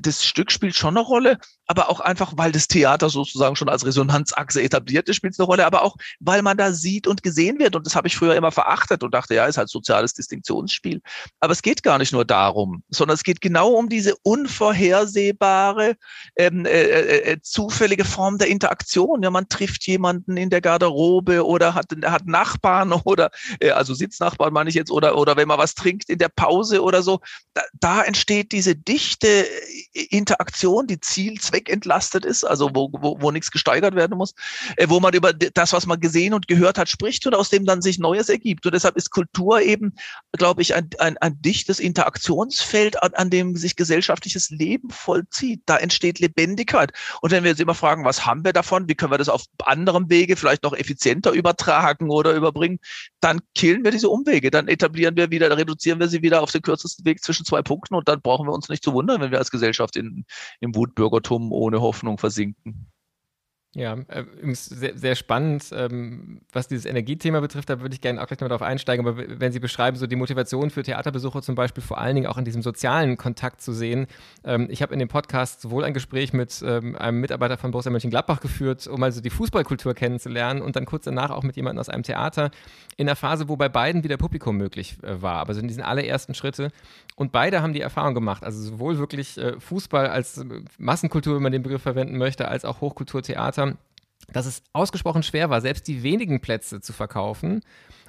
[0.00, 3.86] das Stück spielt schon eine Rolle, aber auch einfach, weil das Theater sozusagen schon als
[3.86, 7.58] Resonanzachse etabliert ist, spielt es eine Rolle, aber auch, weil man da sieht und gesehen
[7.58, 7.74] wird.
[7.74, 11.00] Und das habe ich früher immer verachtet und dachte, ja, ist halt soziales Distinktionsspiel.
[11.40, 15.96] Aber es geht gar nicht nur darum, sondern es geht genau um diese unvorhersehbare,
[16.36, 19.22] ähm, äh, äh, äh, zufällige Form der Interaktion.
[19.22, 23.30] Ja, man trifft jemanden in der Garderobe oder hat, hat Nachbarn oder,
[23.60, 26.82] äh, also Sitznachbarn meine ich jetzt, oder, oder wenn man was trinkt in der Pause
[26.82, 27.20] oder so.
[27.54, 33.30] Da, da entsteht diese dichte äh, Interaktion, die Ziel zweckentlastet ist, also wo, wo, wo
[33.30, 34.34] nichts gesteigert werden muss,
[34.76, 37.64] äh, wo man über das, was man gesehen und gehört hat, spricht und aus dem
[37.64, 38.66] dann sich Neues ergibt.
[38.66, 39.94] Und deshalb ist Kultur eben,
[40.32, 45.62] glaube ich, ein, ein, ein dichtes Interaktionsfeld, an, an dem sich gesellschaftliches Leben vollzieht.
[45.66, 46.92] Da entsteht Lebendigkeit.
[47.20, 49.44] Und wenn wir jetzt immer fragen, was haben wir davon, wie können wir das auf
[49.62, 52.78] anderem Wege vielleicht noch effizienter übertragen oder überbringen,
[53.20, 56.62] dann killen wir diese Umwege, dann etablieren wir wieder, reduzieren wir sie wieder auf den
[56.62, 59.33] kürzesten Weg zwischen zwei Punkten und dann brauchen wir uns nicht zu wundern, wenn wir
[59.38, 60.24] als Gesellschaft in,
[60.60, 62.86] im Wutbürgertum ohne Hoffnung versinken.
[63.74, 68.22] Ja, äh, übrigens sehr, sehr spannend, ähm, was dieses Energiethema betrifft, da würde ich gerne
[68.22, 71.56] auch gleich noch darauf einsteigen, aber wenn Sie beschreiben, so die Motivation für Theaterbesucher zum
[71.56, 74.06] Beispiel vor allen Dingen auch in diesem sozialen Kontakt zu sehen.
[74.44, 77.90] Ähm, ich habe in dem Podcast sowohl ein Gespräch mit ähm, einem Mitarbeiter von Borussia
[77.90, 81.88] Mönchengladbach geführt, um also die Fußballkultur kennenzulernen und dann kurz danach auch mit jemandem aus
[81.88, 82.52] einem Theater
[82.96, 85.82] in der Phase, wo bei beiden wieder Publikum möglich äh, war, aber so in diesen
[85.82, 86.70] allerersten Schritte.
[87.16, 90.44] Und beide haben die Erfahrung gemacht, also sowohl wirklich äh, Fußball als äh,
[90.78, 93.63] Massenkultur, wenn man den Begriff verwenden möchte, als auch Hochkulturtheater
[94.32, 97.62] dass es ausgesprochen schwer war, selbst die wenigen Plätze zu verkaufen.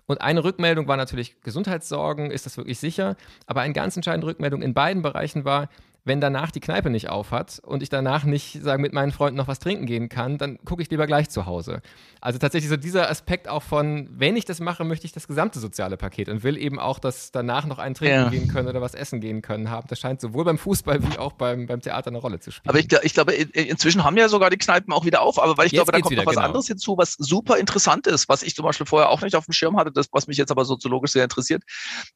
[0.08, 3.16] Und eine Rückmeldung war natürlich Gesundheitssorgen, ist das wirklich sicher?
[3.48, 5.70] Aber eine ganz entscheidende Rückmeldung in beiden Bereichen war,
[6.06, 9.38] wenn danach die Kneipe nicht auf hat und ich danach nicht sagen mit meinen Freunden
[9.38, 11.82] noch was trinken gehen kann, dann gucke ich lieber gleich zu Hause.
[12.22, 15.60] Also tatsächlich so dieser Aspekt auch von, wenn ich das mache, möchte ich das gesamte
[15.60, 18.30] soziale Paket und will eben auch, dass danach noch ein Trinken ja.
[18.30, 19.88] gehen können oder was essen gehen können haben.
[19.90, 22.70] Das scheint sowohl beim Fußball wie auch beim, beim Theater eine Rolle zu spielen.
[22.70, 25.66] Aber ich, ich glaube, inzwischen haben ja sogar die Kneipen auch wieder auf, aber weil
[25.66, 26.46] ich jetzt glaube, da kommt wieder, noch was genau.
[26.46, 29.54] anderes hinzu, was super interessant ist, was ich zum Beispiel vorher auch nicht auf dem
[29.54, 31.64] Schirm hatte, das, was mich jetzt aber soziologisch sehr interessiert,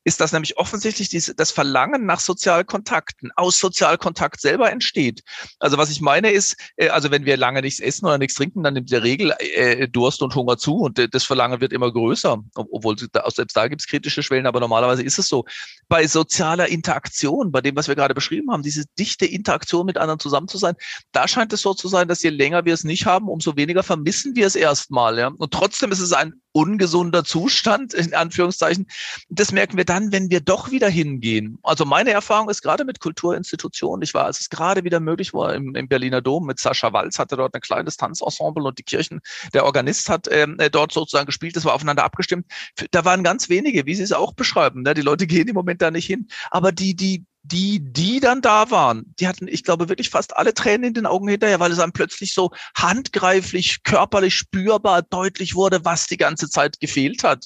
[0.04, 5.24] ist, dass nämlich offensichtlich diese, das Verlangen nach Sozialkontakten aus Sozialkontakt selber entsteht.
[5.60, 8.64] Also was ich meine ist, äh, also wenn wir lange nichts essen oder nichts trinken,
[8.64, 12.38] dann nimmt der Regel äh, Durst und Hunger zu und das Verlangen wird immer größer,
[12.56, 15.46] obwohl selbst da gibt es kritische Schwellen, aber normalerweise ist es so.
[15.88, 20.20] Bei sozialer Interaktion, bei dem, was wir gerade beschrieben haben, diese dichte Interaktion mit anderen
[20.20, 20.76] zusammen zu sein,
[21.12, 23.84] da scheint es so zu sein, dass je länger wir es nicht haben, umso weniger
[23.84, 25.18] vermissen wir es erstmal.
[25.18, 25.28] Ja?
[25.28, 28.88] Und trotzdem ist es ein ungesunder Zustand, in Anführungszeichen.
[29.30, 31.60] Das merken wir dann, wenn wir doch wieder hingehen.
[31.64, 33.69] Also meine Erfahrung ist gerade mit Kulturinstitutionen,
[34.02, 37.20] ich war, als es gerade wieder möglich war im, im Berliner Dom mit Sascha Walz,
[37.20, 39.22] hatte dort ein kleines Tanzensemble und die Kirchen,
[39.54, 42.46] der Organist hat ähm, äh, dort sozusagen gespielt, das war aufeinander abgestimmt.
[42.92, 44.84] Da waren ganz wenige, wie Sie es auch beschreiben.
[44.84, 44.94] Ne?
[44.94, 46.28] Die Leute gehen im Moment da nicht hin.
[46.52, 50.54] Aber die, die die, die dann da waren, die hatten, ich glaube, wirklich fast alle
[50.54, 55.84] Tränen in den Augen hinterher, weil es dann plötzlich so handgreiflich, körperlich spürbar deutlich wurde,
[55.84, 57.46] was die ganze Zeit gefehlt hat.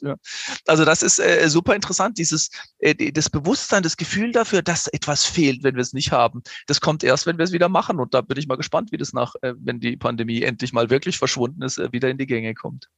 [0.68, 2.49] Also das ist äh, super interessant, dieses
[2.80, 6.43] äh, das Bewusstsein, das Gefühl dafür, dass etwas fehlt, wenn wir es nicht haben.
[6.68, 7.99] Das kommt erst, wenn wir es wieder machen.
[7.99, 10.89] Und da bin ich mal gespannt, wie das nach, äh, wenn die Pandemie endlich mal
[10.89, 12.89] wirklich verschwunden ist, äh, wieder in die Gänge kommt.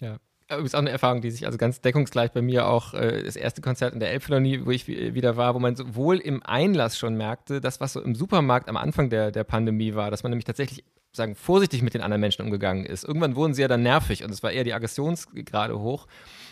[0.00, 0.18] Ja,
[0.58, 3.60] ist auch eine Erfahrung, die sich also ganz deckungsgleich bei mir auch äh, das erste
[3.60, 7.60] Konzert in der Elbphilharmonie, wo ich wieder war, wo man sowohl im Einlass schon merkte,
[7.60, 10.84] das, was so im Supermarkt am Anfang der, der Pandemie war, dass man nämlich tatsächlich
[11.12, 13.04] sagen, vorsichtig mit den anderen Menschen umgegangen ist.
[13.04, 16.06] Irgendwann wurden sie ja dann nervig und es war eher die Aggressionsgrade hoch.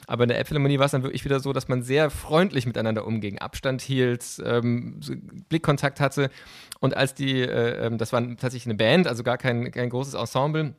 [0.07, 3.07] Aber in der Elbphilharmonie war es dann wirklich wieder so, dass man sehr freundlich miteinander
[3.07, 5.01] umging, Abstand hielt, ähm,
[5.49, 6.31] Blickkontakt hatte.
[6.81, 10.15] Und als die, äh, ähm, das war tatsächlich eine Band, also gar kein, kein großes
[10.15, 10.75] Ensemble,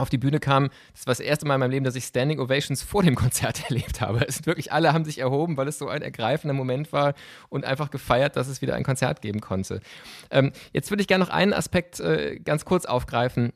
[0.00, 2.40] auf die Bühne kam, das war das erste Mal in meinem Leben, dass ich Standing
[2.40, 4.26] Ovations vor dem Konzert erlebt habe.
[4.26, 7.14] Es sind wirklich alle haben sich erhoben, weil es so ein ergreifender Moment war
[7.48, 9.80] und einfach gefeiert, dass es wieder ein Konzert geben konnte.
[10.30, 13.52] Ähm, jetzt würde ich gerne noch einen Aspekt äh, ganz kurz aufgreifen.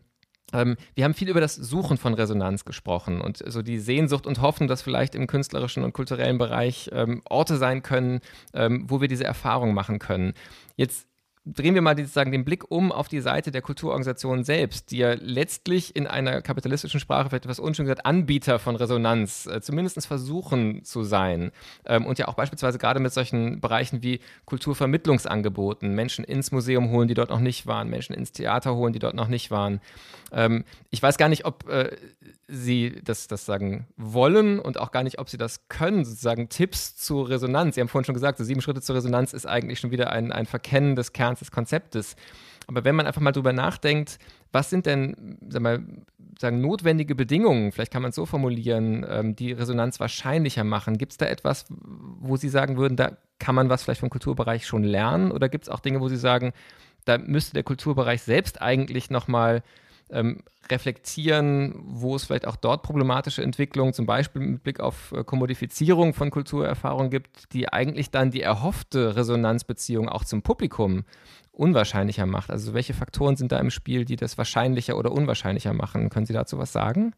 [0.52, 4.40] Ähm, wir haben viel über das Suchen von Resonanz gesprochen und so die Sehnsucht und
[4.40, 8.20] Hoffnung, dass vielleicht im künstlerischen und kulturellen Bereich ähm, Orte sein können,
[8.52, 10.34] ähm, wo wir diese Erfahrung machen können.
[10.76, 11.08] Jetzt
[11.46, 15.12] drehen wir mal sozusagen den Blick um auf die Seite der Kulturorganisation selbst, die ja
[15.12, 20.84] letztlich in einer kapitalistischen Sprache, vielleicht etwas unschön gesagt, Anbieter von Resonanz, äh, zumindest versuchen
[20.84, 21.52] zu sein.
[21.84, 27.08] Ähm, und ja auch beispielsweise gerade mit solchen Bereichen wie Kulturvermittlungsangeboten, Menschen ins Museum holen,
[27.08, 29.80] die dort noch nicht waren, Menschen ins Theater holen, die dort noch nicht waren.
[30.32, 31.94] Ähm, ich weiß gar nicht, ob äh,
[32.48, 36.96] sie das, das sagen wollen und auch gar nicht, ob sie das können, sozusagen Tipps
[36.96, 37.74] zur Resonanz.
[37.74, 40.32] Sie haben vorhin schon gesagt, so sieben Schritte zur Resonanz ist eigentlich schon wieder ein,
[40.32, 42.16] ein Verkennen des Kerns des Konzeptes.
[42.66, 44.18] Aber wenn man einfach mal drüber nachdenkt,
[44.52, 45.82] was sind denn, sag mal,
[46.38, 50.98] sagen, notwendige Bedingungen, vielleicht kann man es so formulieren, ähm, die Resonanz wahrscheinlicher machen?
[50.98, 54.66] Gibt es da etwas, wo Sie sagen würden, da kann man was vielleicht vom Kulturbereich
[54.66, 55.30] schon lernen?
[55.30, 56.52] Oder gibt es auch Dinge, wo Sie sagen,
[57.04, 59.62] da müsste der Kulturbereich selbst eigentlich nochmal
[60.14, 65.24] ähm, reflektieren, wo es vielleicht auch dort problematische Entwicklungen, zum Beispiel mit Blick auf äh,
[65.24, 71.04] Kommodifizierung von Kulturerfahrungen gibt, die eigentlich dann die erhoffte Resonanzbeziehung auch zum Publikum
[71.52, 72.50] unwahrscheinlicher macht.
[72.50, 76.08] Also welche Faktoren sind da im Spiel, die das wahrscheinlicher oder unwahrscheinlicher machen?
[76.08, 77.14] Können Sie dazu was sagen?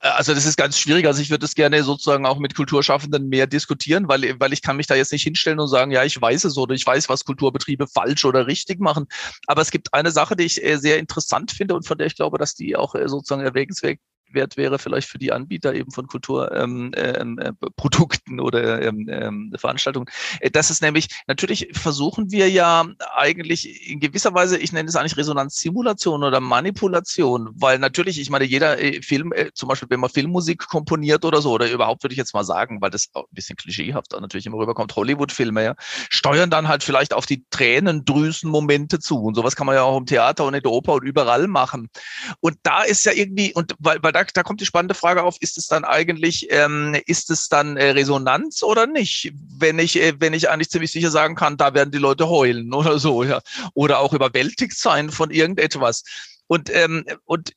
[0.00, 1.06] Also das ist ganz schwierig.
[1.06, 4.76] Also ich würde das gerne sozusagen auch mit Kulturschaffenden mehr diskutieren, weil, weil ich kann
[4.76, 7.24] mich da jetzt nicht hinstellen und sagen, ja, ich weiß es oder ich weiß, was
[7.24, 9.06] Kulturbetriebe falsch oder richtig machen.
[9.46, 12.16] Aber es gibt eine Sache, die ich äh, sehr interessant finde und von der ich
[12.16, 13.98] glaube, dass die auch äh, sozusagen erwägenswert
[14.34, 19.52] wert wäre vielleicht für die Anbieter eben von Kulturprodukten ähm, ähm äh, oder ähm, ähm,
[19.56, 20.06] Veranstaltungen.
[20.40, 24.96] Äh, das ist nämlich, natürlich versuchen wir ja eigentlich in gewisser Weise, ich nenne es
[24.96, 30.10] eigentlich Resonanzsimulation oder Manipulation, weil natürlich, ich meine, jeder äh, Film, zum Beispiel wenn man
[30.10, 33.56] Filmmusik komponiert oder so, oder überhaupt würde ich jetzt mal sagen, weil das ein bisschen
[33.56, 39.22] klischeehaft natürlich immer rüberkommt, Hollywood-Filme, ja, steuern dann halt vielleicht auf die Tränendrüsen-Momente zu.
[39.22, 41.88] Und sowas kann man ja auch im Theater und in der Oper und überall machen.
[42.40, 45.36] Und da ist ja irgendwie, und weil, weil da, da kommt die spannende Frage auf,
[45.40, 49.32] ist es dann eigentlich, ähm, ist es dann äh, Resonanz oder nicht?
[49.58, 52.72] Wenn ich, äh, wenn ich eigentlich ziemlich sicher sagen kann, da werden die Leute heulen
[52.74, 53.40] oder so, ja.
[53.74, 56.04] Oder auch überwältigt sein von irgendetwas.
[56.48, 57.52] Und, ähm, und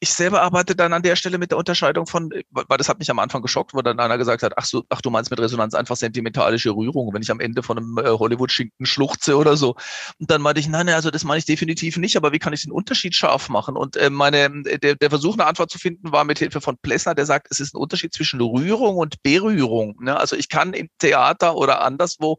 [0.00, 3.10] ich selber arbeite dann an der Stelle mit der Unterscheidung von, weil das hat mich
[3.10, 5.74] am Anfang geschockt, wo dann einer gesagt hat, ach so, ach du meinst mit Resonanz
[5.74, 9.76] einfach sentimentalische Rührung, wenn ich am Ende von einem äh, Hollywood-Schinken schluchze oder so.
[10.18, 12.52] Und dann meinte ich, nein, nein, also das meine ich definitiv nicht, aber wie kann
[12.52, 13.76] ich den Unterschied scharf machen?
[13.76, 17.14] Und äh, meine, der, der Versuch, eine Antwort zu finden, war mit Hilfe von Plessner,
[17.14, 19.96] der sagt, es ist ein Unterschied zwischen Rührung und Berührung.
[20.00, 20.16] Ne?
[20.16, 22.38] Also ich kann im Theater oder anderswo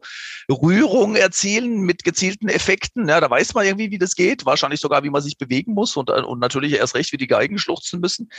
[0.50, 3.08] Rührung erzielen mit gezielten Effekten.
[3.08, 5.74] Ja, da weiß man irgendwie, wie das geht, wahrscheinlich sogar, wie man sich bewegen bewegen
[5.74, 8.30] muss und, und natürlich erst recht, wie die Geigen schluchzen müssen.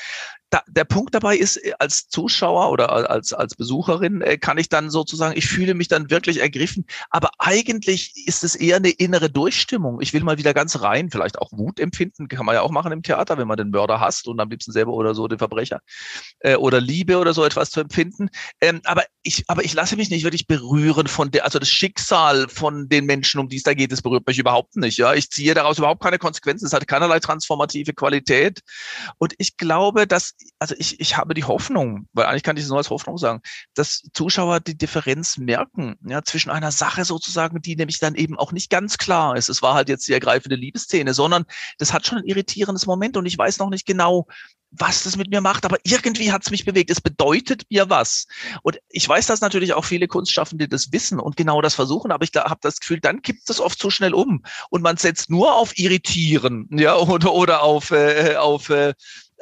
[0.49, 4.69] Da, der Punkt dabei ist, äh, als Zuschauer oder als, als Besucherin äh, kann ich
[4.69, 9.29] dann sozusagen, ich fühle mich dann wirklich ergriffen, aber eigentlich ist es eher eine innere
[9.29, 10.01] Durchstimmung.
[10.01, 12.91] Ich will mal wieder ganz rein, vielleicht auch Wut empfinden, kann man ja auch machen
[12.91, 15.81] im Theater, wenn man den Mörder hasst und am liebsten selber oder so den Verbrecher
[16.39, 18.29] äh, oder Liebe oder so etwas zu empfinden.
[18.59, 22.47] Ähm, aber ich, aber ich lasse mich nicht wirklich berühren von der, also das Schicksal
[22.49, 24.97] von den Menschen, um die es da geht, das berührt mich überhaupt nicht.
[24.97, 26.65] Ja, ich ziehe daraus überhaupt keine Konsequenzen.
[26.65, 28.61] Es hat keinerlei transformative Qualität.
[29.17, 32.69] Und ich glaube, dass, also ich, ich habe die Hoffnung, weil eigentlich kann ich es
[32.69, 33.41] nur als Hoffnung sagen,
[33.73, 38.51] dass Zuschauer die Differenz merken, ja, zwischen einer Sache sozusagen, die nämlich dann eben auch
[38.51, 39.49] nicht ganz klar ist.
[39.49, 41.45] Es war halt jetzt die ergreifende Liebesszene, sondern
[41.77, 44.27] das hat schon ein irritierendes Moment und ich weiß noch nicht genau,
[44.71, 46.89] was das mit mir macht, aber irgendwie hat es mich bewegt.
[46.89, 48.25] Es bedeutet mir was.
[48.63, 52.23] Und ich weiß, dass natürlich auch viele Kunstschaffende das wissen und genau das versuchen, aber
[52.23, 55.55] ich habe das Gefühl, dann kippt es oft zu schnell um und man setzt nur
[55.55, 58.93] auf Irritieren, ja, oder, oder auf, äh, auf äh,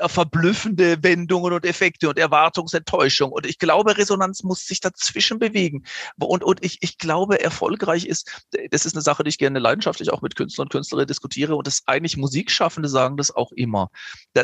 [0.07, 3.31] verblüffende Wendungen und Effekte und Erwartungsenttäuschung.
[3.31, 5.83] Und ich glaube, Resonanz muss sich dazwischen bewegen.
[6.19, 10.11] Und, und ich, ich glaube, erfolgreich ist, das ist eine Sache, die ich gerne leidenschaftlich
[10.11, 11.55] auch mit Künstlern und Künstlerinnen diskutiere.
[11.55, 13.89] Und das eigentlich Musikschaffende sagen das auch immer.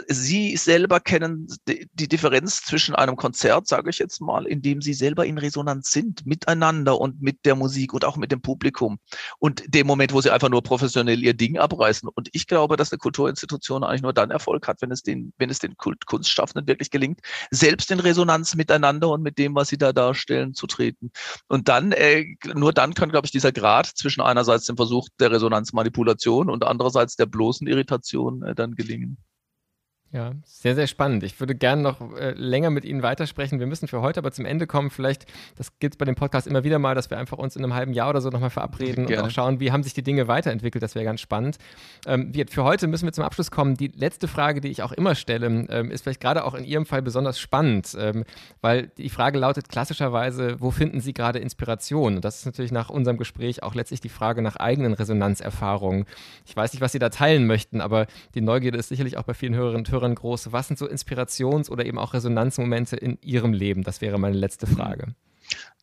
[0.08, 4.94] Sie selber kennen die Differenz zwischen einem Konzert, sage ich jetzt mal, in dem sie
[4.94, 8.98] selber in Resonanz sind, miteinander und mit der Musik und auch mit dem Publikum.
[9.40, 12.10] Und dem Moment, wo sie einfach nur professionell ihr Ding abreißen.
[12.14, 15.45] Und ich glaube, dass eine Kulturinstitution eigentlich nur dann Erfolg hat, wenn es den, wenn
[15.46, 17.20] wenn es den Kunstschaffenden wirklich gelingt,
[17.52, 21.12] selbst in Resonanz miteinander und mit dem, was sie da darstellen, zu treten.
[21.48, 22.26] Und dann, äh,
[22.56, 27.16] nur dann kann, glaube ich, dieser Grad zwischen einerseits dem Versuch der Resonanzmanipulation und andererseits
[27.16, 29.18] der bloßen Irritation äh, dann gelingen.
[30.12, 31.24] Ja, sehr, sehr spannend.
[31.24, 33.60] Ich würde gerne noch äh, länger mit Ihnen weitersprechen.
[33.60, 34.90] Wir müssen für heute aber zum Ende kommen.
[34.90, 35.26] Vielleicht,
[35.58, 37.92] das geht bei dem Podcast immer wieder mal, dass wir einfach uns in einem halben
[37.92, 39.24] Jahr oder so nochmal verabreden gerne.
[39.24, 40.82] und auch schauen, wie haben sich die Dinge weiterentwickelt.
[40.82, 41.58] Das wäre ganz spannend.
[42.06, 43.76] Ähm, für heute müssen wir zum Abschluss kommen.
[43.76, 46.86] Die letzte Frage, die ich auch immer stelle, ähm, ist vielleicht gerade auch in Ihrem
[46.86, 48.24] Fall besonders spannend, ähm,
[48.62, 52.16] weil die Frage lautet klassischerweise, wo finden Sie gerade Inspiration?
[52.16, 56.06] Und das ist natürlich nach unserem Gespräch auch letztlich die Frage nach eigenen Resonanzerfahrungen.
[56.46, 59.34] Ich weiß nicht, was Sie da teilen möchten, aber die Neugierde ist sicherlich auch bei
[59.34, 60.52] vielen Hörerinnen und Hörern Hörern groß?
[60.52, 63.84] Was sind so Inspirations- oder eben auch Resonanzmomente in Ihrem Leben?
[63.84, 65.16] Das wäre meine letzte Frage.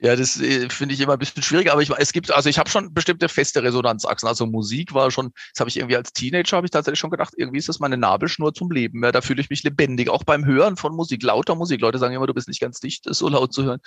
[0.01, 2.59] Ja, das äh, finde ich immer ein bisschen schwierig, aber ich, es gibt, also ich
[2.59, 4.29] habe schon bestimmte feste Resonanzachsen.
[4.29, 7.35] Also Musik war schon, das habe ich irgendwie als Teenager, habe ich tatsächlich schon gedacht,
[7.37, 9.05] irgendwie ist das meine Nabelschnur zum Leben.
[9.05, 11.81] Ja, da fühle ich mich lebendig, auch beim Hören von Musik, lauter Musik.
[11.81, 13.81] Leute sagen immer, du bist nicht ganz dicht, das so laut zu hören.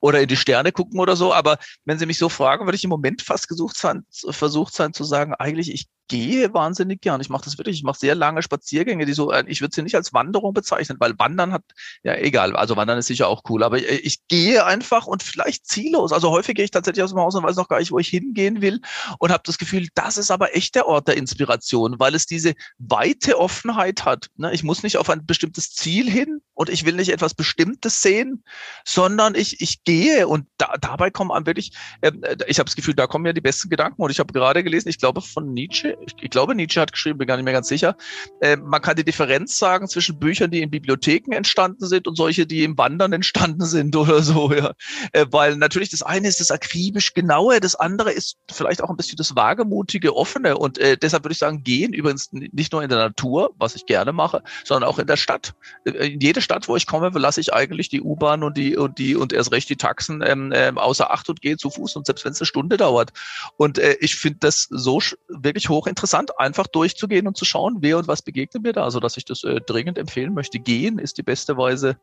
[0.00, 1.32] Oder in die Sterne gucken oder so.
[1.32, 4.92] Aber wenn Sie mich so fragen, würde ich im Moment fast gesucht sein, versucht sein
[4.92, 7.20] zu sagen, eigentlich, ich gehe wahnsinnig gern.
[7.20, 7.76] Ich mache das wirklich.
[7.76, 10.98] Ich mache sehr lange Spaziergänge, die so, äh, ich würde sie nicht als Wanderung bezeichnen,
[10.98, 11.62] weil Wandern hat,
[12.02, 15.22] ja egal, also Wandern ist sicher auch cool, aber ich, äh, ich gehe einfach und
[15.30, 16.12] vielleicht ziellos.
[16.12, 18.08] Also häufig gehe ich tatsächlich aus dem Haus und weiß noch gar nicht, wo ich
[18.08, 18.80] hingehen will
[19.18, 22.54] und habe das Gefühl, das ist aber echt der Ort der Inspiration, weil es diese
[22.78, 24.28] weite Offenheit hat.
[24.36, 24.52] Ne?
[24.52, 28.44] Ich muss nicht auf ein bestimmtes Ziel hin und ich will nicht etwas Bestimmtes sehen,
[28.84, 31.72] sondern ich, ich gehe und da, dabei kommen an wirklich,
[32.02, 34.32] ähm, äh, ich habe das Gefühl, da kommen ja die besten Gedanken und ich habe
[34.32, 37.54] gerade gelesen, ich glaube von Nietzsche, ich, glaube, Nietzsche hat geschrieben, bin gar nicht mehr
[37.54, 37.96] ganz sicher.
[38.40, 42.46] Äh, man kann die Differenz sagen zwischen Büchern, die in Bibliotheken entstanden sind und solche,
[42.46, 44.72] die im Wandern entstanden sind oder so, ja.
[45.20, 48.96] Äh, weil natürlich das eine ist das akribisch genaue, das andere ist vielleicht auch ein
[48.96, 50.56] bisschen das wagemutige, offene.
[50.56, 53.86] Und äh, deshalb würde ich sagen, gehen übrigens nicht nur in der Natur, was ich
[53.86, 55.54] gerne mache, sondern auch in der Stadt.
[55.84, 58.98] Äh, in jede Stadt, wo ich komme, lasse ich eigentlich die U-Bahn und die und
[58.98, 62.06] die und erst recht die Taxen ähm, ähm, außer Acht und gehe zu Fuß und
[62.06, 63.10] selbst wenn es eine Stunde dauert.
[63.56, 67.98] Und äh, ich finde das so wirklich hoch interessant, einfach durchzugehen und zu schauen, wer
[67.98, 68.84] und was begegnet mir da.
[68.84, 70.58] Also, dass ich das äh, dringend empfehlen möchte.
[70.58, 71.98] Gehen ist die beste Weise,